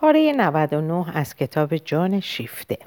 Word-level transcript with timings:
پاره 0.00 0.32
99 0.32 1.16
از 1.16 1.34
کتاب 1.34 1.76
جان 1.76 2.20
شیفته. 2.20 2.78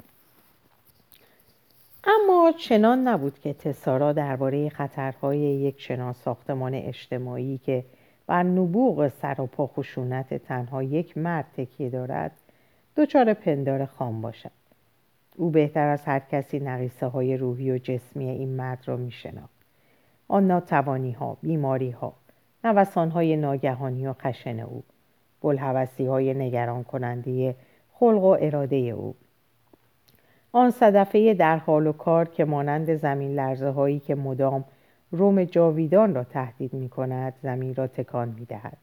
اما 2.04 2.52
چنان 2.58 3.08
نبود 3.08 3.38
که 3.38 3.52
تسارا 3.52 4.12
درباره 4.12 4.68
خطرهای 4.68 5.38
یک 5.38 5.78
چنان 5.78 6.12
ساختمان 6.12 6.74
اجتماعی 6.74 7.58
که 7.58 7.84
بر 8.26 8.42
نبوغ 8.42 9.08
سر 9.08 9.40
و 9.40 9.46
پا 9.46 9.66
خشونت 9.66 10.34
تنها 10.34 10.82
یک 10.82 11.18
مرد 11.18 11.46
تکیه 11.56 11.90
دارد 11.90 12.32
دچار 12.96 13.34
پندار 13.34 13.86
خام 13.86 14.20
باشد. 14.20 14.50
او 15.36 15.50
بهتر 15.50 15.88
از 15.88 16.04
هر 16.04 16.18
کسی 16.18 16.60
نقیصه 16.60 17.06
های 17.06 17.36
روحی 17.36 17.70
و 17.70 17.78
جسمی 17.78 18.28
این 18.28 18.48
مرد 18.48 18.82
را 18.86 18.96
می 18.96 19.12
آن 20.28 20.46
ناتوانی 20.46 21.12
ها، 21.12 21.36
بیماری 21.42 21.90
ها، 21.90 22.14
نوسان 22.64 23.10
های 23.10 23.36
ناگهانی 23.36 24.06
و 24.06 24.12
خشن 24.12 24.60
او 24.60 24.82
بلحوثی 25.42 26.06
های 26.06 26.34
نگران 26.34 26.84
کننده 26.84 27.54
خلق 27.92 28.22
و 28.22 28.36
اراده 28.40 28.76
او 28.76 29.14
آن 30.52 30.70
صدفه 30.70 31.34
در 31.34 31.56
حال 31.56 31.86
و 31.86 31.92
کار 31.92 32.28
که 32.28 32.44
مانند 32.44 32.94
زمین 32.94 33.34
لرزه 33.34 33.70
هایی 33.70 33.98
که 33.98 34.14
مدام 34.14 34.64
روم 35.10 35.44
جاویدان 35.44 36.14
را 36.14 36.24
تهدید 36.24 36.72
می 36.72 36.88
کند 36.88 37.34
زمین 37.42 37.74
را 37.74 37.86
تکان 37.86 38.28
می 38.38 38.44
دهد. 38.44 38.76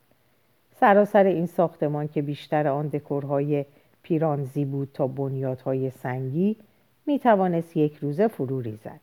سراسر 0.79 1.23
این 1.23 1.45
ساختمان 1.45 2.07
که 2.07 2.21
بیشتر 2.21 2.67
آن 2.67 2.87
دکورهای 2.87 3.65
پیرانزی 4.03 4.65
بود 4.65 4.89
تا 4.93 5.07
بنیادهای 5.07 5.89
سنگی 5.89 6.55
می 7.05 7.19
توانست 7.19 7.77
یک 7.77 7.95
روزه 7.95 8.27
فرو 8.27 8.61
ریزد. 8.61 8.99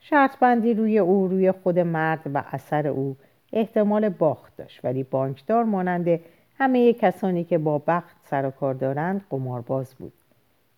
شرط 0.00 0.38
بندی 0.38 0.74
روی 0.74 0.98
او 0.98 1.28
روی 1.28 1.52
خود 1.52 1.78
مرد 1.78 2.30
و 2.34 2.44
اثر 2.50 2.86
او 2.86 3.16
احتمال 3.52 4.08
باخت 4.08 4.56
داشت 4.56 4.84
ولی 4.84 5.02
بانکدار 5.02 5.64
مانند 5.64 6.20
همه 6.58 6.92
کسانی 6.92 7.44
که 7.44 7.58
با 7.58 7.82
بخت 7.86 8.16
سر 8.24 8.46
و 8.46 8.50
کار 8.50 8.74
دارند 8.74 9.24
قمارباز 9.30 9.94
بود. 9.94 10.12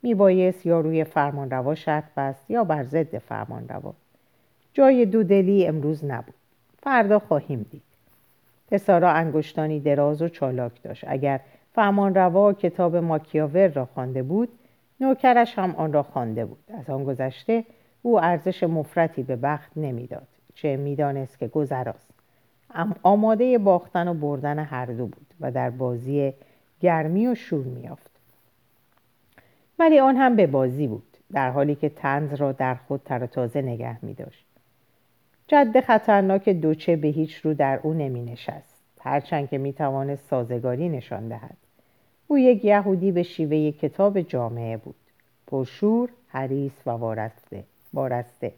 میبایست 0.02 0.66
یا 0.66 0.80
روی 0.80 1.04
فرمانروا 1.04 1.74
شرط 1.74 2.04
بست 2.16 2.50
یا 2.50 2.64
بر 2.64 2.84
ضد 2.84 3.18
فرمانروا. 3.18 3.94
جای 4.72 5.06
دودلی 5.06 5.66
امروز 5.66 6.04
نبود. 6.04 6.34
فردا 6.82 7.18
خواهیم 7.18 7.66
دید. 7.70 7.82
تسارا 8.70 9.10
انگشتانی 9.10 9.80
دراز 9.80 10.22
و 10.22 10.28
چالاک 10.28 10.82
داشت. 10.82 11.04
اگر 11.08 11.40
فرمانروا 11.74 12.52
کتاب 12.52 12.96
ماکیاور 12.96 13.68
را 13.68 13.84
خوانده 13.84 14.22
بود 14.22 14.48
نوکرش 15.00 15.58
هم 15.58 15.74
آن 15.76 15.92
را 15.92 16.02
خوانده 16.02 16.44
بود. 16.44 16.64
از 16.78 16.90
آن 16.90 17.04
گذشته 17.04 17.64
او 18.02 18.20
ارزش 18.20 18.62
مفرتی 18.62 19.22
به 19.22 19.36
بخت 19.36 19.70
نمی‌داد 19.76 20.26
چه 20.54 20.76
می‌دانست 20.76 21.38
که 21.38 21.48
گذراست. 21.48 22.10
آماده 23.02 23.58
باختن 23.58 24.08
و 24.08 24.14
بردن 24.14 24.58
هر 24.58 24.86
دو 24.86 25.06
بود. 25.06 25.29
و 25.40 25.50
در 25.50 25.70
بازی 25.70 26.32
گرمی 26.80 27.26
و 27.26 27.34
شور 27.34 27.64
میافت 27.64 28.10
ولی 29.78 29.98
آن 29.98 30.16
هم 30.16 30.36
به 30.36 30.46
بازی 30.46 30.86
بود 30.86 31.16
در 31.32 31.50
حالی 31.50 31.74
که 31.74 31.88
تنز 31.88 32.34
را 32.34 32.52
در 32.52 32.74
خود 32.74 33.02
تر 33.04 33.26
تازه 33.26 33.62
نگه 33.62 34.04
می 34.04 34.14
داشت. 34.14 34.46
جد 35.48 35.80
خطرناک 35.80 36.48
دوچه 36.48 36.96
به 36.96 37.08
هیچ 37.08 37.36
رو 37.36 37.54
در 37.54 37.80
او 37.82 37.94
نمی 37.94 38.22
نشست 38.22 38.74
هرچند 39.00 39.48
که 39.48 39.58
می 39.58 39.72
توانست 39.72 40.28
سازگاری 40.28 40.88
نشان 40.88 41.28
دهد. 41.28 41.56
او 42.26 42.38
یک 42.38 42.64
یهودی 42.64 43.12
به 43.12 43.22
شیوه 43.22 43.70
کتاب 43.70 44.20
جامعه 44.20 44.76
بود. 44.76 44.94
پرشور، 45.46 46.08
حریص 46.28 46.72
و 46.86 46.90
وارسته 46.90 47.64
بارسته 47.92 48.52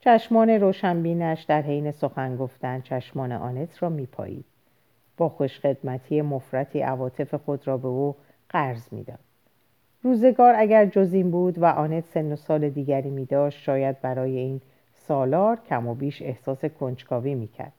چشمان 0.00 0.50
روشنبینش 0.50 1.42
در 1.42 1.62
حین 1.62 1.90
سخن 1.90 2.36
گفتن 2.36 2.80
چشمان 2.80 3.32
آنت 3.32 3.82
را 3.82 3.88
میپایید. 3.88 4.44
با 5.18 5.28
خوشخدمتی 5.28 6.22
مفرتی 6.22 6.80
عواطف 6.80 7.34
خود 7.34 7.66
را 7.66 7.76
به 7.76 7.88
او 7.88 8.14
قرض 8.48 8.92
می‌داد. 8.92 9.18
روزگار 10.02 10.54
اگر 10.56 10.86
جز 10.86 11.12
این 11.12 11.30
بود 11.30 11.58
و 11.58 11.64
آنت 11.64 12.04
سن 12.04 12.32
و 12.32 12.36
سال 12.36 12.68
دیگری 12.68 13.10
می 13.10 13.24
داشت 13.24 13.62
شاید 13.62 14.00
برای 14.00 14.36
این 14.36 14.60
سالار 14.92 15.58
کم 15.68 15.86
و 15.86 15.94
بیش 15.94 16.22
احساس 16.22 16.64
کنجکاوی 16.64 17.34
می‌کرد. 17.34 17.72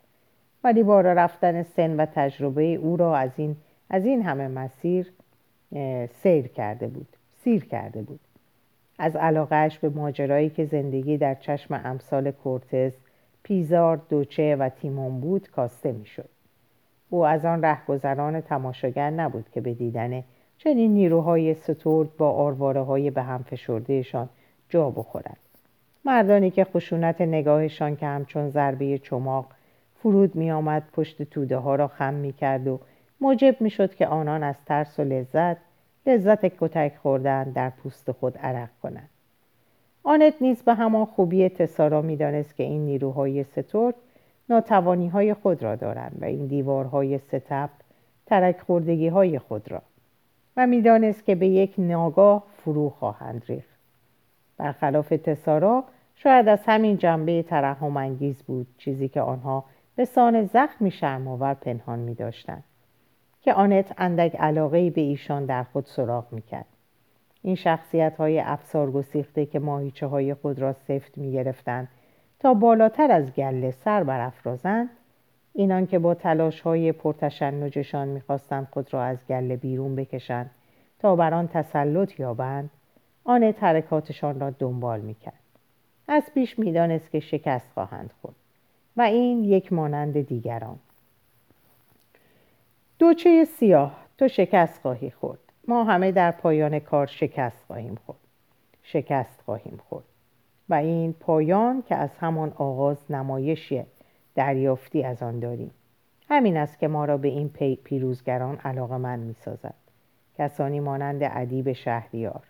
ولی 0.63 0.83
بارا 0.83 1.13
رفتن 1.13 1.63
سن 1.63 1.95
و 2.00 2.05
تجربه 2.05 2.63
او 2.63 2.97
را 2.97 3.17
از 3.17 3.31
این, 3.38 3.56
از 3.89 4.06
این 4.06 4.21
همه 4.21 4.47
مسیر 4.47 5.11
سیر 6.23 6.47
کرده 6.47 6.88
بود 6.88 7.07
سیر 7.44 7.66
کرده 7.66 8.01
بود. 8.01 8.19
از 9.00 9.16
علاقهش 9.16 9.77
به 9.79 9.89
ماجرایی 9.89 10.50
که 10.50 10.66
زندگی 10.66 11.17
در 11.17 11.35
چشم 11.35 11.81
امثال 11.83 12.31
کورتز 12.31 12.91
پیزار 13.44 14.01
دوچه 14.09 14.56
و 14.56 14.69
تیمون 14.69 15.19
بود 15.19 15.50
کاسته 15.50 15.91
می‌شد. 15.91 16.29
او 17.09 17.25
از 17.25 17.45
آن 17.45 17.61
رهگذران 17.61 18.41
تماشاگر 18.41 19.09
نبود 19.09 19.49
که 19.51 19.61
به 19.61 19.73
دیدن 19.73 20.23
چنین 20.57 20.93
نیروهای 20.93 21.53
سترد 21.53 22.17
با 22.17 22.31
آرواره 22.31 22.81
های 22.81 23.11
به 23.11 23.21
هم 23.21 23.43
فشردهشان 23.43 24.29
جا 24.69 24.89
بخورد 24.89 25.37
مردانی 26.05 26.51
که 26.51 26.63
خشونت 26.63 27.21
نگاهشان 27.21 27.95
که 27.95 28.05
همچون 28.05 28.49
ضربه 28.49 28.97
چماق 28.97 29.45
فرود 29.95 30.35
می 30.35 30.51
آمد 30.51 30.83
پشت 30.93 31.23
توده 31.23 31.57
ها 31.57 31.75
را 31.75 31.87
خم 31.87 32.13
می 32.13 32.33
کرد 32.33 32.67
و 32.67 32.79
موجب 33.21 33.61
می 33.61 33.69
شد 33.69 33.95
که 33.95 34.07
آنان 34.07 34.43
از 34.43 34.55
ترس 34.65 34.99
و 34.99 35.03
لذت 35.03 35.57
لذت 36.05 36.45
کتک 36.45 36.97
خوردن 37.01 37.43
در 37.43 37.69
پوست 37.69 38.11
خود 38.11 38.37
عرق 38.37 38.69
کنند. 38.83 39.09
آنت 40.03 40.33
نیز 40.41 40.63
به 40.63 40.73
همان 40.73 41.05
خوبی 41.05 41.49
تسارا 41.49 42.01
می‌دانست 42.01 42.55
که 42.55 42.63
این 42.63 42.85
نیروهای 42.85 43.43
سترد 43.43 43.95
ناتوانی 44.49 45.07
های 45.07 45.33
خود 45.33 45.63
را 45.63 45.75
دارند 45.75 46.17
و 46.21 46.25
این 46.25 46.47
دیوارهای 46.47 47.17
ستب 47.17 47.69
ترک 48.25 48.59
خوردگی 48.59 49.07
های 49.07 49.39
خود 49.39 49.71
را 49.71 49.81
و 50.57 50.67
می‌دانست 50.67 51.25
که 51.25 51.35
به 51.35 51.47
یک 51.47 51.73
ناگاه 51.77 52.43
فرو 52.57 52.89
خواهند 52.89 53.43
ریخت 53.47 53.79
برخلاف 54.57 55.09
تسارا 55.09 55.83
شاید 56.15 56.47
از 56.47 56.59
همین 56.65 56.97
جنبه 56.97 57.43
ترحم 57.43 57.97
انگیز 57.97 58.43
بود 58.43 58.67
چیزی 58.77 59.07
که 59.07 59.21
آنها 59.21 59.65
به 59.95 60.05
سان 60.05 60.45
زخمی 60.45 60.91
شرمآور 60.91 61.53
پنهان 61.53 61.99
می 61.99 62.15
داشتند. 62.15 62.63
که 63.41 63.53
آنت 63.53 63.93
اندک 63.97 64.35
علاقه 64.35 64.89
به 64.89 65.01
ایشان 65.01 65.45
در 65.45 65.63
خود 65.63 65.85
سراغ 65.85 66.33
می‌کرد 66.33 66.65
این 67.41 67.55
شخصیت 67.55 68.17
های 68.17 68.39
افسار 68.39 68.91
گسیخته 68.91 69.45
که 69.45 69.59
ماهیچه 69.59 70.07
های 70.07 70.33
خود 70.33 70.59
را 70.59 70.73
سفت 70.73 71.17
می 71.17 71.43
تا 72.39 72.53
بالاتر 72.53 73.11
از 73.11 73.33
گله 73.33 73.72
سر 73.72 74.03
برافرازند 74.03 74.89
اینان 75.53 75.88
که 75.88 76.00
با 76.00 76.13
تلاش 76.13 76.61
های 76.61 76.91
پرتشنجشان 76.91 78.07
می‌خواستند 78.07 78.67
خود 78.72 78.94
را 78.94 79.03
از 79.03 79.17
گله 79.29 79.55
بیرون 79.55 79.95
بکشند 79.95 80.50
تا 81.00 81.16
بر 81.16 81.33
آن 81.33 81.47
تسلط 81.47 82.19
یابند 82.19 82.69
آن 83.23 83.44
حرکاتشان 83.44 84.39
را 84.39 84.50
دنبال 84.50 85.00
می‌کرد. 85.00 85.39
از 86.07 86.23
پیش 86.33 86.59
می‌دانست 86.59 87.11
که 87.11 87.19
شکست 87.19 87.72
خواهند 87.73 88.13
خورد 88.22 88.35
و 88.97 89.01
این 89.01 89.44
یک 89.44 89.73
مانند 89.73 90.21
دیگران. 90.21 90.79
دوچه 93.00 93.45
سیاه 93.45 93.97
تو 94.17 94.27
شکست 94.27 94.81
خواهی 94.81 95.11
خورد. 95.11 95.39
ما 95.67 95.83
همه 95.83 96.11
در 96.11 96.31
پایان 96.31 96.79
کار 96.79 97.07
شکست 97.07 97.63
خواهیم 97.67 97.97
خورد. 98.06 98.19
شکست 98.83 99.41
خواهیم 99.45 99.79
خورد. 99.89 100.06
و 100.69 100.74
این 100.74 101.13
پایان 101.13 101.81
که 101.81 101.96
از 101.96 102.09
همان 102.19 102.53
آغاز 102.57 102.97
نمایشی 103.12 103.84
دریافتی 104.35 105.03
از 105.03 105.24
آن 105.24 105.40
داریم. 105.40 105.72
همین 106.30 106.57
است 106.57 106.80
که 106.80 106.88
ما 106.88 107.06
را 107.06 107.18
به 107.18 107.28
این 107.28 107.50
پیروزگران 107.84 108.56
علاقه 108.56 108.97
من 108.97 109.19
می 109.19 109.34
سازد 109.34 109.74
کسانی 110.38 110.80
مانند 110.80 111.19
ادیب 111.24 111.74
شهریار 111.74 112.44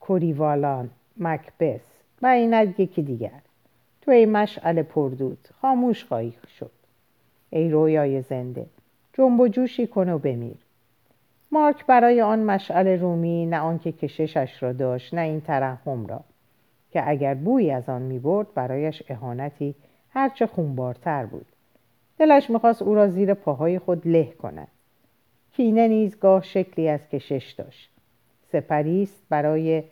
کوریوالان 0.00 0.90
مکبس 1.16 1.80
و 2.22 2.26
این 2.26 2.74
یکی 2.78 3.02
دیگر. 3.02 3.40
تو 4.02 4.10
ای 4.10 4.26
مشعل 4.26 4.82
پردود 4.82 5.48
خاموش 5.60 6.04
خواهی 6.04 6.34
شد. 6.58 6.70
ای 7.50 7.70
رویای 7.70 8.22
زنده 8.22 8.66
جنب 9.12 9.40
و 9.40 9.48
جوشی 9.48 9.86
کن 9.86 10.08
و 10.08 10.18
بمیر. 10.18 10.63
مارک 11.54 11.86
برای 11.86 12.20
آن 12.20 12.38
مشعل 12.38 13.00
رومی 13.00 13.46
نه 13.46 13.58
آنکه 13.58 13.92
کششش 13.92 14.62
را 14.62 14.72
داشت 14.72 15.14
نه 15.14 15.20
این 15.20 15.40
ترحم 15.40 16.06
را 16.06 16.20
که 16.90 17.08
اگر 17.08 17.34
بویی 17.34 17.70
از 17.70 17.88
آن 17.88 18.02
می 18.02 18.18
برد 18.18 18.54
برایش 18.54 19.02
اهانتی 19.08 19.74
هرچه 20.10 20.46
خونبارتر 20.46 21.26
بود. 21.26 21.46
دلش 22.18 22.50
می‌خواست 22.50 22.82
او 22.82 22.94
را 22.94 23.08
زیر 23.08 23.34
پاهای 23.34 23.78
خود 23.78 24.06
له 24.06 24.32
کند. 24.32 24.68
کینه 25.52 25.88
نیز 25.88 26.18
گاه 26.18 26.42
شکلی 26.42 26.88
از 26.88 27.08
کشش 27.08 27.54
داشت. 27.58 27.90
سپریست 28.52 29.22
برای 29.28 29.82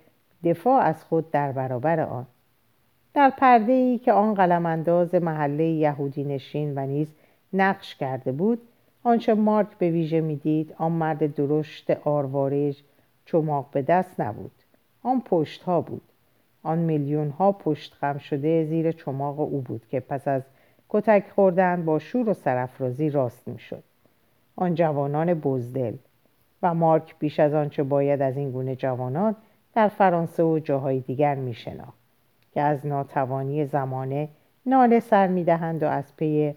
دفاع 0.44 0.82
از 0.82 1.04
خود 1.04 1.30
در 1.30 1.52
برابر 1.52 2.00
آن. 2.00 2.26
در 3.14 3.30
پرده 3.30 3.72
ای 3.72 3.98
که 3.98 4.12
آن 4.12 4.34
قلمانداز 4.34 5.14
محله 5.14 5.64
یهودی 5.64 6.24
نشین 6.24 6.78
و 6.78 6.86
نیز 6.86 7.14
نقش 7.52 7.94
کرده 7.94 8.32
بود 8.32 8.58
آنچه 9.04 9.34
مارک 9.34 9.78
به 9.78 9.90
ویژه 9.90 10.20
می‌دید 10.20 10.74
آن 10.78 10.92
مرد 10.92 11.34
درشت 11.34 11.90
آروارج 11.90 12.82
چماق 13.24 13.66
به 13.72 13.82
دست 13.82 14.20
نبود. 14.20 14.52
آن 15.02 15.20
پشت 15.20 15.62
ها 15.62 15.80
بود. 15.80 16.02
آن 16.62 16.78
میلیون 16.78 17.30
ها 17.30 17.52
پشت 17.52 17.94
خم 17.94 18.18
شده 18.18 18.64
زیر 18.64 18.92
چماق 18.92 19.40
او 19.40 19.60
بود 19.60 19.86
که 19.88 20.00
پس 20.00 20.28
از 20.28 20.42
کتک 20.88 21.24
خوردن 21.34 21.84
با 21.84 21.98
شور 21.98 22.28
و 22.28 22.34
سرافرازی 22.34 23.10
راست 23.10 23.48
می‌شد. 23.48 23.82
آن 24.56 24.74
جوانان 24.74 25.34
بزدل. 25.34 25.94
و 26.62 26.74
مارک 26.74 27.14
بیش 27.18 27.40
از 27.40 27.54
آنچه 27.54 27.82
باید 27.82 28.22
از 28.22 28.36
این 28.36 28.50
گونه 28.50 28.76
جوانان 28.76 29.36
در 29.74 29.88
فرانسه 29.88 30.42
و 30.42 30.58
جاهای 30.58 31.00
دیگر 31.00 31.34
میشناخت 31.34 31.98
که 32.54 32.60
از 32.60 32.86
ناتوانی 32.86 33.66
زمانه 33.66 34.28
ناله 34.66 35.00
سر 35.00 35.26
می‌دهند 35.26 35.82
و 35.82 35.86
از 35.86 36.16
پی 36.16 36.54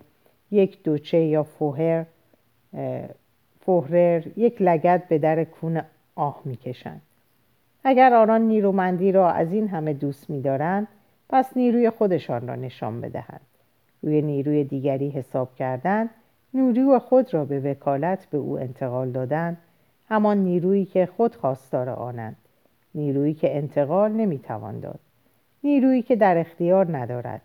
یک 0.52 0.84
دوچه 0.84 1.18
یا 1.18 1.44
فوهر 1.44 2.06
فهرر 3.60 4.24
یک 4.38 4.62
لگت 4.62 5.08
به 5.08 5.18
در 5.18 5.44
کون 5.44 5.82
آه 6.16 6.42
می‌کشند. 6.46 7.02
اگر 7.84 8.14
آنان 8.14 8.42
نیرومندی 8.42 9.12
را 9.12 9.32
از 9.32 9.54
این 9.54 9.68
همه 9.68 9.94
دوست 9.94 10.30
میدارند 10.30 10.88
پس 11.30 11.58
نیروی 11.58 11.90
خودشان 11.90 12.48
را 12.48 12.56
نشان 12.56 13.02
بدهند. 13.02 13.42
روی 14.02 14.22
نیروی 14.22 14.64
دیگری 14.64 15.10
حساب 15.10 15.56
کردن 15.56 16.10
نیروی 16.54 17.00
خود 17.00 17.34
را 17.34 17.46
به 17.46 17.60
وکالت 17.60 18.26
به 18.26 18.38
او 18.38 18.60
انتقال 18.60 19.12
دادن 19.12 19.58
همان 20.10 20.38
نیرویی 20.38 20.86
که 20.86 21.06
خود 21.06 21.36
خواستار 21.36 21.90
آنند. 21.90 22.36
نیرویی 22.96 23.34
که 23.34 23.58
انتقال 23.58 24.12
نمی‌توان 24.12 24.80
داد. 24.80 25.00
نیرویی 25.64 26.02
که 26.02 26.16
در 26.16 26.38
اختیار 26.38 26.98
ندارد. 26.98 27.42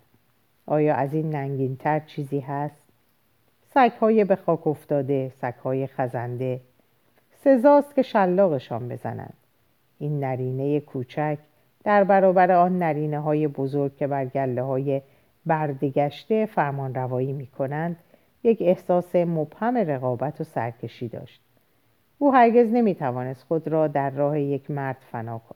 آیا 0.66 0.94
از 0.94 1.14
این 1.14 1.30
ننگینتر 1.30 2.00
چیزی 2.00 2.40
هست؟ 2.40 2.79
سگهای 3.74 4.24
به 4.24 4.36
خاک 4.36 4.66
افتاده 4.66 5.32
سگهای 5.40 5.86
خزنده. 5.86 6.60
سزاست 7.44 7.94
که 7.94 8.02
شلاقشان 8.02 8.88
بزنند. 8.88 9.34
این 9.98 10.24
نرینه 10.24 10.80
کوچک 10.80 11.38
در 11.84 12.04
برابر 12.04 12.52
آن 12.52 12.78
نرینه 12.78 13.20
های 13.20 13.48
بزرگ 13.48 13.96
که 13.96 14.06
بر 14.06 14.24
گله 14.24 14.62
های 14.62 15.02
بردگشته 15.46 16.46
فرمان 16.46 16.94
روایی 16.94 17.32
می 17.32 17.46
کنند 17.46 17.96
یک 18.42 18.58
احساس 18.60 19.16
مبهم 19.16 19.76
رقابت 19.76 20.40
و 20.40 20.44
سرکشی 20.44 21.08
داشت. 21.08 21.42
او 22.18 22.34
هرگز 22.34 22.72
نمی 22.72 22.94
توانست 22.94 23.42
خود 23.42 23.68
را 23.68 23.88
در 23.88 24.10
راه 24.10 24.40
یک 24.40 24.70
مرد 24.70 24.96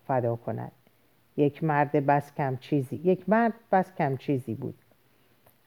فدا 0.06 0.37
کند. 0.37 0.72
یک 1.37 1.64
مرد 1.64 2.06
بس 2.06 2.34
کم 2.34 2.56
چیزی 2.56 2.96
یک 3.05 3.28
مرد 3.28 3.52
بس 3.72 3.94
کم 3.94 4.17
چیزی 4.17 4.55
بود. 4.55 4.75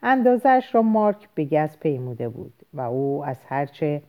اندازش 0.04 0.70
را 0.72 0.82
مارک 0.82 1.30
به 1.36 1.46
گز 1.46 1.78
پیموده 1.78 2.30
بود 2.30 2.54
و 2.74 2.82
او 2.82 3.26
از 3.26 3.38
هرچه 3.48 4.02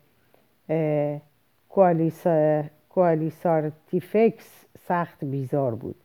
کوالیسارتیفکس 2.88 4.64
سخت 4.78 5.24
بیزار 5.24 5.74
بود. 5.74 5.96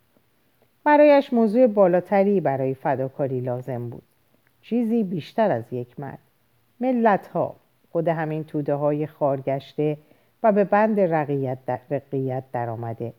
برایش 0.83 1.33
موضوع 1.33 1.68
بالاتری 1.68 2.41
برای 2.41 2.74
فداکاری 2.74 3.41
لازم 3.41 3.89
بود. 3.89 4.03
چیزی 4.62 5.03
بیشتر 5.03 5.51
از 5.51 5.74
یک 5.74 6.00
مرد. 6.00 6.19
ملت 6.79 7.27
ها 7.27 7.56
خود 7.91 8.07
همین 8.07 8.44
توده 8.44 8.74
های 8.74 9.07
خارگشته 9.07 9.97
و 10.44 10.51
به 10.51 10.63
بند 10.63 11.00
رقیت 11.00 11.57
در, 11.65 11.79
رقیت 11.89 12.44
در 12.51 12.69
آمده 12.69 13.13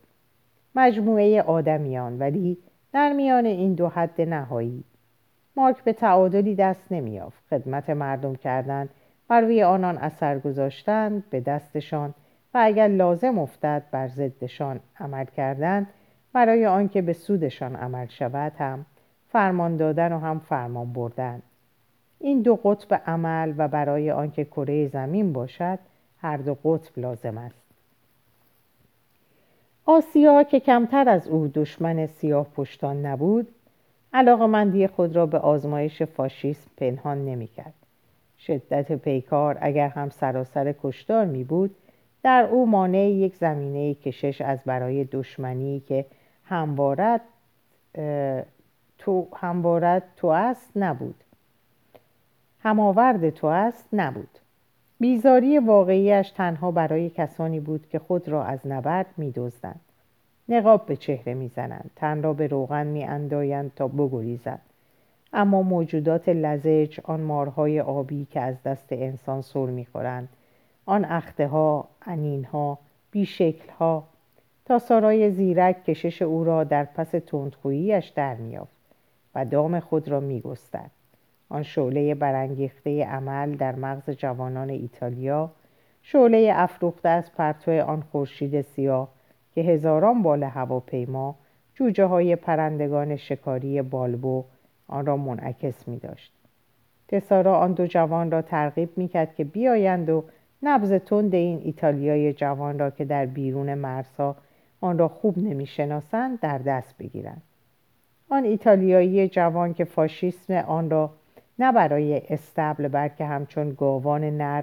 مجموعه 0.75 1.43
آدمیان 1.43 2.19
ولی 2.19 2.59
در 2.93 3.13
میان 3.13 3.47
این 3.47 3.75
دو 3.75 3.89
حد 3.89 4.21
نهایی 4.21 4.85
مارک 5.57 5.85
به 5.85 5.93
تعادلی 5.93 6.55
دست 6.55 6.93
نمیافت 6.93 7.43
خدمت 7.51 7.91
مردم 7.91 8.35
کردن 8.35 8.89
بر 9.29 9.63
آنان 9.63 9.99
اثر 9.99 10.39
گذاشتن 10.39 11.25
به 11.31 11.41
دستشان 11.41 12.15
و 12.55 12.59
اگر 12.63 12.89
لازم 12.89 13.39
افتد 13.39 13.83
بر 13.91 14.09
ضدشان 14.09 14.81
عمل 15.01 15.25
کردن 15.25 15.87
برای 16.33 16.67
آنکه 16.67 17.03
به 17.03 17.13
سودشان 17.13 17.77
عمل 17.77 18.07
شود 18.07 18.53
هم 18.59 18.87
فرمان 19.29 19.77
دادن 19.77 20.13
و 20.13 20.19
هم 20.19 20.39
فرمان 20.39 20.93
بردن. 20.93 21.43
این 22.21 22.43
دو 22.43 22.57
قطب 22.57 23.03
عمل 23.07 23.55
و 23.57 23.69
برای 23.69 24.11
آنکه 24.11 24.45
کره 24.45 24.87
زمین 24.87 25.33
باشد 25.33 25.79
هر 26.19 26.37
دو 26.37 26.55
قطب 26.65 26.99
لازم 26.99 27.39
است. 27.39 27.65
آسیا 29.87 30.43
که 30.43 30.61
کمتر 30.61 31.09
از 31.09 31.29
او 31.29 31.49
دشمن 31.49 32.07
سیاه 32.07 32.47
پشتان 32.57 33.07
نبود 33.07 33.49
مندی 34.23 34.87
خود 34.87 35.17
را 35.17 35.27
به 35.27 35.39
آزمایش 35.39 36.03
فاشیسم 36.03 36.71
پنهان 36.77 37.25
نمی 37.25 37.47
کرد. 37.47 37.75
شدت 38.39 38.93
پیکار 38.93 39.59
اگر 39.61 39.89
هم 39.89 40.11
سراسر 40.11 40.75
کشتار 40.83 41.25
می 41.25 41.45
بود 41.45 41.77
در 42.23 42.49
او 42.51 42.67
مانع 42.67 42.99
یک 42.99 43.37
زمینه 43.37 43.95
کشش 43.95 44.41
از 44.41 44.59
برای 44.67 45.05
دشمنی 45.05 45.81
که 45.81 46.07
هموارد 46.45 47.21
تو 48.99 49.29
هموارد 49.37 50.03
تو 50.17 50.27
است 50.27 50.71
نبود. 50.77 51.15
هماورد 52.63 53.31
تو 53.31 53.47
است 53.47 53.89
نبود. 53.93 54.39
بیزاری 55.01 55.59
واقعیش 55.59 56.31
تنها 56.31 56.71
برای 56.71 57.11
کسانی 57.11 57.61
بود 57.61 57.89
که 57.89 57.99
خود 57.99 58.29
را 58.29 58.45
از 58.45 58.67
نبرد 58.67 59.07
میدزدند. 59.17 59.81
نقاب 60.49 60.87
به 60.87 60.97
چهره 60.97 61.35
می‌زنند. 61.35 61.91
تن 61.97 62.23
را 62.23 62.33
به 62.33 62.47
روغن 62.47 62.87
میاندایند 62.87 63.73
تا 63.77 63.89
بگریزند 63.89 64.61
اما 65.33 65.63
موجودات 65.63 66.29
لزج 66.29 67.01
آن 67.05 67.21
مارهای 67.21 67.81
آبی 67.81 68.27
که 68.31 68.41
از 68.41 68.63
دست 68.63 68.89
انسان 68.91 69.43
سر 69.43 69.67
می‌خورند. 69.67 70.29
آن 70.87 71.05
اخته 71.05 71.47
ها 71.47 71.89
انین 72.03 72.45
ها 72.45 72.79
بیشکل 73.11 73.71
ها 73.79 74.05
تا 74.65 74.79
سارای 74.79 75.31
زیرک 75.31 75.85
کشش 75.85 76.23
او 76.23 76.45
را 76.45 76.65
در 76.65 76.85
پس 76.85 77.11
تندخوییش 77.11 78.09
در 78.09 78.35
میافت 78.35 78.75
و 79.35 79.45
دام 79.45 79.81
خود 79.81 80.09
را 80.09 80.21
میگسترد. 80.21 80.91
آن 81.49 81.63
شعله 81.63 82.15
برانگیخته 82.15 83.05
عمل 83.05 83.57
در 83.57 83.75
مغز 83.75 84.11
جوانان 84.11 84.71
ایتالیا 84.71 85.51
شعله 86.03 86.53
افروخته 86.55 87.09
از 87.09 87.33
پرتو 87.33 87.81
آن 87.81 88.03
خورشید 88.13 88.61
سیاه 88.61 89.09
که 89.55 89.61
هزاران 89.61 90.23
بال 90.23 90.43
هواپیما 90.43 91.35
جوجه 91.75 92.05
های 92.05 92.37
پرندگان 92.37 93.17
شکاری 93.17 93.83
بالبو 93.83 94.45
آن 94.89 95.07
را 95.07 95.17
منعکس 95.17 95.89
می 95.89 95.99
داشت. 95.99 96.33
تسارا 97.09 97.59
آن 97.59 97.73
دو 97.73 97.87
جوان 97.87 98.31
را 98.31 98.43
ترغیب 98.43 98.91
می 98.97 99.09
کرد 99.09 99.35
که 99.35 99.45
بیایند 99.45 100.11
و 100.11 100.25
نبز 100.63 100.93
تند 100.93 101.35
این 101.35 101.61
ایتالیای 101.65 102.33
جوان 102.33 102.79
را 102.79 102.91
که 102.91 103.05
در 103.05 103.27
بیرون 103.27 103.75
مرزها 103.75 104.37
آن 104.81 104.99
را 104.99 105.09
خوب 105.09 105.39
نمی‌شناسند 105.39 106.41
در 106.41 106.59
دست 106.59 106.99
بگیرند 106.99 107.43
آن 108.31 108.45
ایتالیایی 108.45 109.29
جوان 109.29 109.75
که 109.75 109.85
فاشیسم 109.85 110.55
آن 110.55 110.91
را 110.91 111.11
نه 111.59 111.73
برای 111.73 112.23
استبل 112.31 112.89
بلکه 112.89 113.25
همچون 113.25 113.71
گاوان 113.71 114.25
نر 114.25 114.63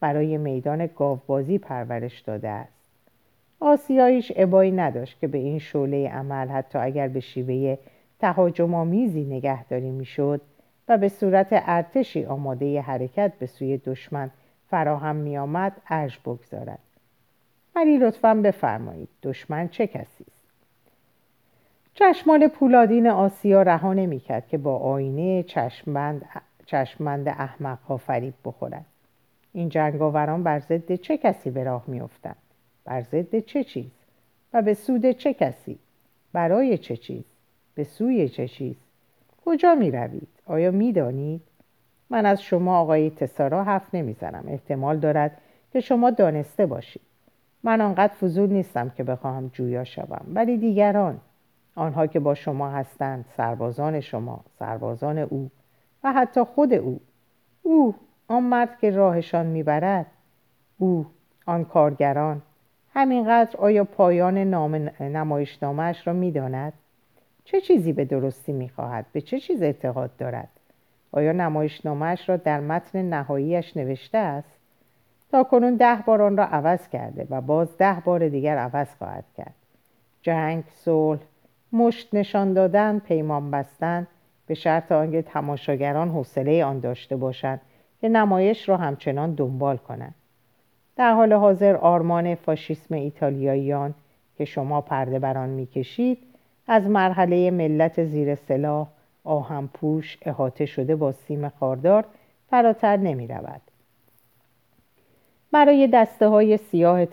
برای 0.00 0.36
میدان 0.36 0.86
گاوبازی 0.86 1.58
پرورش 1.58 2.20
داده 2.20 2.48
است 2.48 2.81
آسیاییش 3.62 4.32
ابایی 4.36 4.72
نداشت 4.72 5.20
که 5.20 5.28
به 5.28 5.38
این 5.38 5.58
شعله 5.58 6.08
عمل 6.08 6.48
حتی 6.48 6.78
اگر 6.78 7.08
به 7.08 7.20
شیوه 7.20 7.78
تهاجم 8.18 8.74
آمیزی 8.74 9.24
نگهداری 9.24 9.90
می‌شد 9.90 10.40
و 10.88 10.98
به 10.98 11.08
صورت 11.08 11.48
ارتشی 11.50 12.24
آماده 12.24 12.80
حرکت 12.80 13.32
به 13.38 13.46
سوی 13.46 13.78
دشمن 13.78 14.30
فراهم 14.70 15.16
میآمد 15.16 15.72
ارج 15.88 16.18
بگذارد. 16.18 16.78
ولی 17.76 17.98
لطفا 17.98 18.34
بفرمایید 18.34 19.08
دشمن 19.22 19.68
چه 19.68 19.86
کسی 19.86 20.24
است؟ 20.24 20.42
چشمان 21.94 22.48
پولادین 22.48 23.06
آسیا 23.06 23.62
رها 23.62 23.92
نمی‌کرد 23.92 24.48
که 24.48 24.58
با 24.58 24.76
آینه 24.76 25.42
چشمند 25.42 26.24
چشمند 26.66 27.28
احمق 27.28 27.78
ها 27.78 27.96
فریب 27.96 28.34
بخورد. 28.44 28.84
این 29.52 29.68
جنگاوران 29.68 30.42
بر 30.42 30.58
ضد 30.58 30.94
چه 30.94 31.16
کسی 31.16 31.50
به 31.50 31.64
راه 31.64 31.84
میافتند؟ 31.86 32.41
بر 32.84 33.02
ضد 33.02 33.38
چه 33.38 33.64
چیز؟ 33.64 33.90
و 34.52 34.62
به 34.62 34.74
سود 34.74 35.10
چه 35.10 35.34
کسی؟ 35.34 35.78
برای 36.32 36.78
چه 36.78 36.96
چیز؟ 36.96 37.24
به 37.74 37.84
سوی 37.84 38.28
چه 38.28 38.48
چیز؟ 38.48 38.76
کجا 39.44 39.74
می 39.74 39.90
روید؟ 39.90 40.28
آیا 40.46 40.70
می 40.70 40.92
دانید؟ 40.92 41.42
من 42.10 42.26
از 42.26 42.42
شما 42.42 42.78
آقای 42.78 43.10
تسارا 43.10 43.64
حرف 43.64 43.94
نمی‌زنم 43.94 44.44
احتمال 44.48 44.98
دارد 44.98 45.38
که 45.72 45.80
شما 45.80 46.10
دانسته 46.10 46.66
باشید. 46.66 47.02
من 47.62 47.80
آنقدر 47.80 48.12
فضول 48.12 48.50
نیستم 48.50 48.90
که 48.90 49.04
بخواهم 49.04 49.48
جویا 49.48 49.84
شوم. 49.84 50.26
ولی 50.34 50.56
دیگران 50.56 51.20
آنها 51.74 52.06
که 52.06 52.20
با 52.20 52.34
شما 52.34 52.70
هستند 52.70 53.24
سربازان 53.36 54.00
شما 54.00 54.44
سربازان 54.58 55.18
او 55.18 55.50
و 56.04 56.12
حتی 56.12 56.44
خود 56.44 56.72
او 56.72 57.00
او 57.62 57.94
آن 58.28 58.42
مرد 58.42 58.78
که 58.78 58.90
راهشان 58.90 59.46
می‌برد 59.46 60.06
او 60.78 61.06
آن 61.46 61.64
کارگران 61.64 62.42
همینقدر 62.94 63.56
آیا 63.56 63.84
پایان 63.84 64.38
نام 64.38 64.90
نمایشنامهاش 65.00 66.06
را 66.06 66.12
می‌داند؟ 66.12 66.72
چه 67.44 67.60
چیزی 67.60 67.92
به 67.92 68.04
درستی 68.04 68.52
می‌خواهد؟ 68.52 69.06
به 69.12 69.20
چه 69.20 69.40
چیز 69.40 69.62
اعتقاد 69.62 70.16
دارد؟ 70.16 70.48
آیا 71.12 71.32
نمایشنامهاش 71.32 72.28
را 72.28 72.36
در 72.36 72.60
متن 72.60 73.02
نهاییش 73.02 73.76
نوشته 73.76 74.18
است؟ 74.18 74.58
تا 75.30 75.44
کنون 75.44 75.76
ده 75.76 75.96
بار 76.06 76.22
آن 76.22 76.36
را 76.36 76.44
عوض 76.44 76.88
کرده 76.88 77.26
و 77.30 77.40
باز 77.40 77.76
ده 77.78 78.02
بار 78.04 78.28
دیگر 78.28 78.58
عوض 78.58 78.94
خواهد 78.98 79.24
کرد. 79.36 79.54
جنگ 80.22 80.64
صلح 80.74 81.20
مشت 81.72 82.14
نشان 82.14 82.52
دادن 82.52 82.98
پیمان 82.98 83.50
بستن 83.50 84.06
به 84.46 84.54
شرط 84.54 84.92
آنکه 84.92 85.22
تماشاگران 85.22 86.08
حوصله 86.08 86.64
آن 86.64 86.80
داشته 86.80 87.16
باشند 87.16 87.60
که 88.00 88.08
نمایش 88.08 88.68
را 88.68 88.76
همچنان 88.76 89.34
دنبال 89.34 89.76
کنند. 89.76 90.14
در 90.96 91.12
حال 91.14 91.32
حاضر 91.32 91.76
آرمان 91.76 92.34
فاشیسم 92.34 92.94
ایتالیاییان 92.94 93.94
که 94.38 94.44
شما 94.44 94.80
پرده 94.80 95.18
بران 95.18 95.48
می‌کشید 95.48 96.18
از 96.66 96.86
مرحله 96.86 97.50
ملت 97.50 98.04
زیر 98.04 98.34
سلاح 98.34 98.88
آهنپوش 99.24 100.18
احاطه 100.22 100.66
شده 100.66 100.96
با 100.96 101.12
سیم 101.12 101.48
خاردار 101.48 102.04
فراتر 102.50 102.96
نمی 102.96 103.26
رود. 103.26 103.60
برای 105.52 105.88
دسته 105.92 106.26
های 106.28 106.56
سیاه 106.56 107.04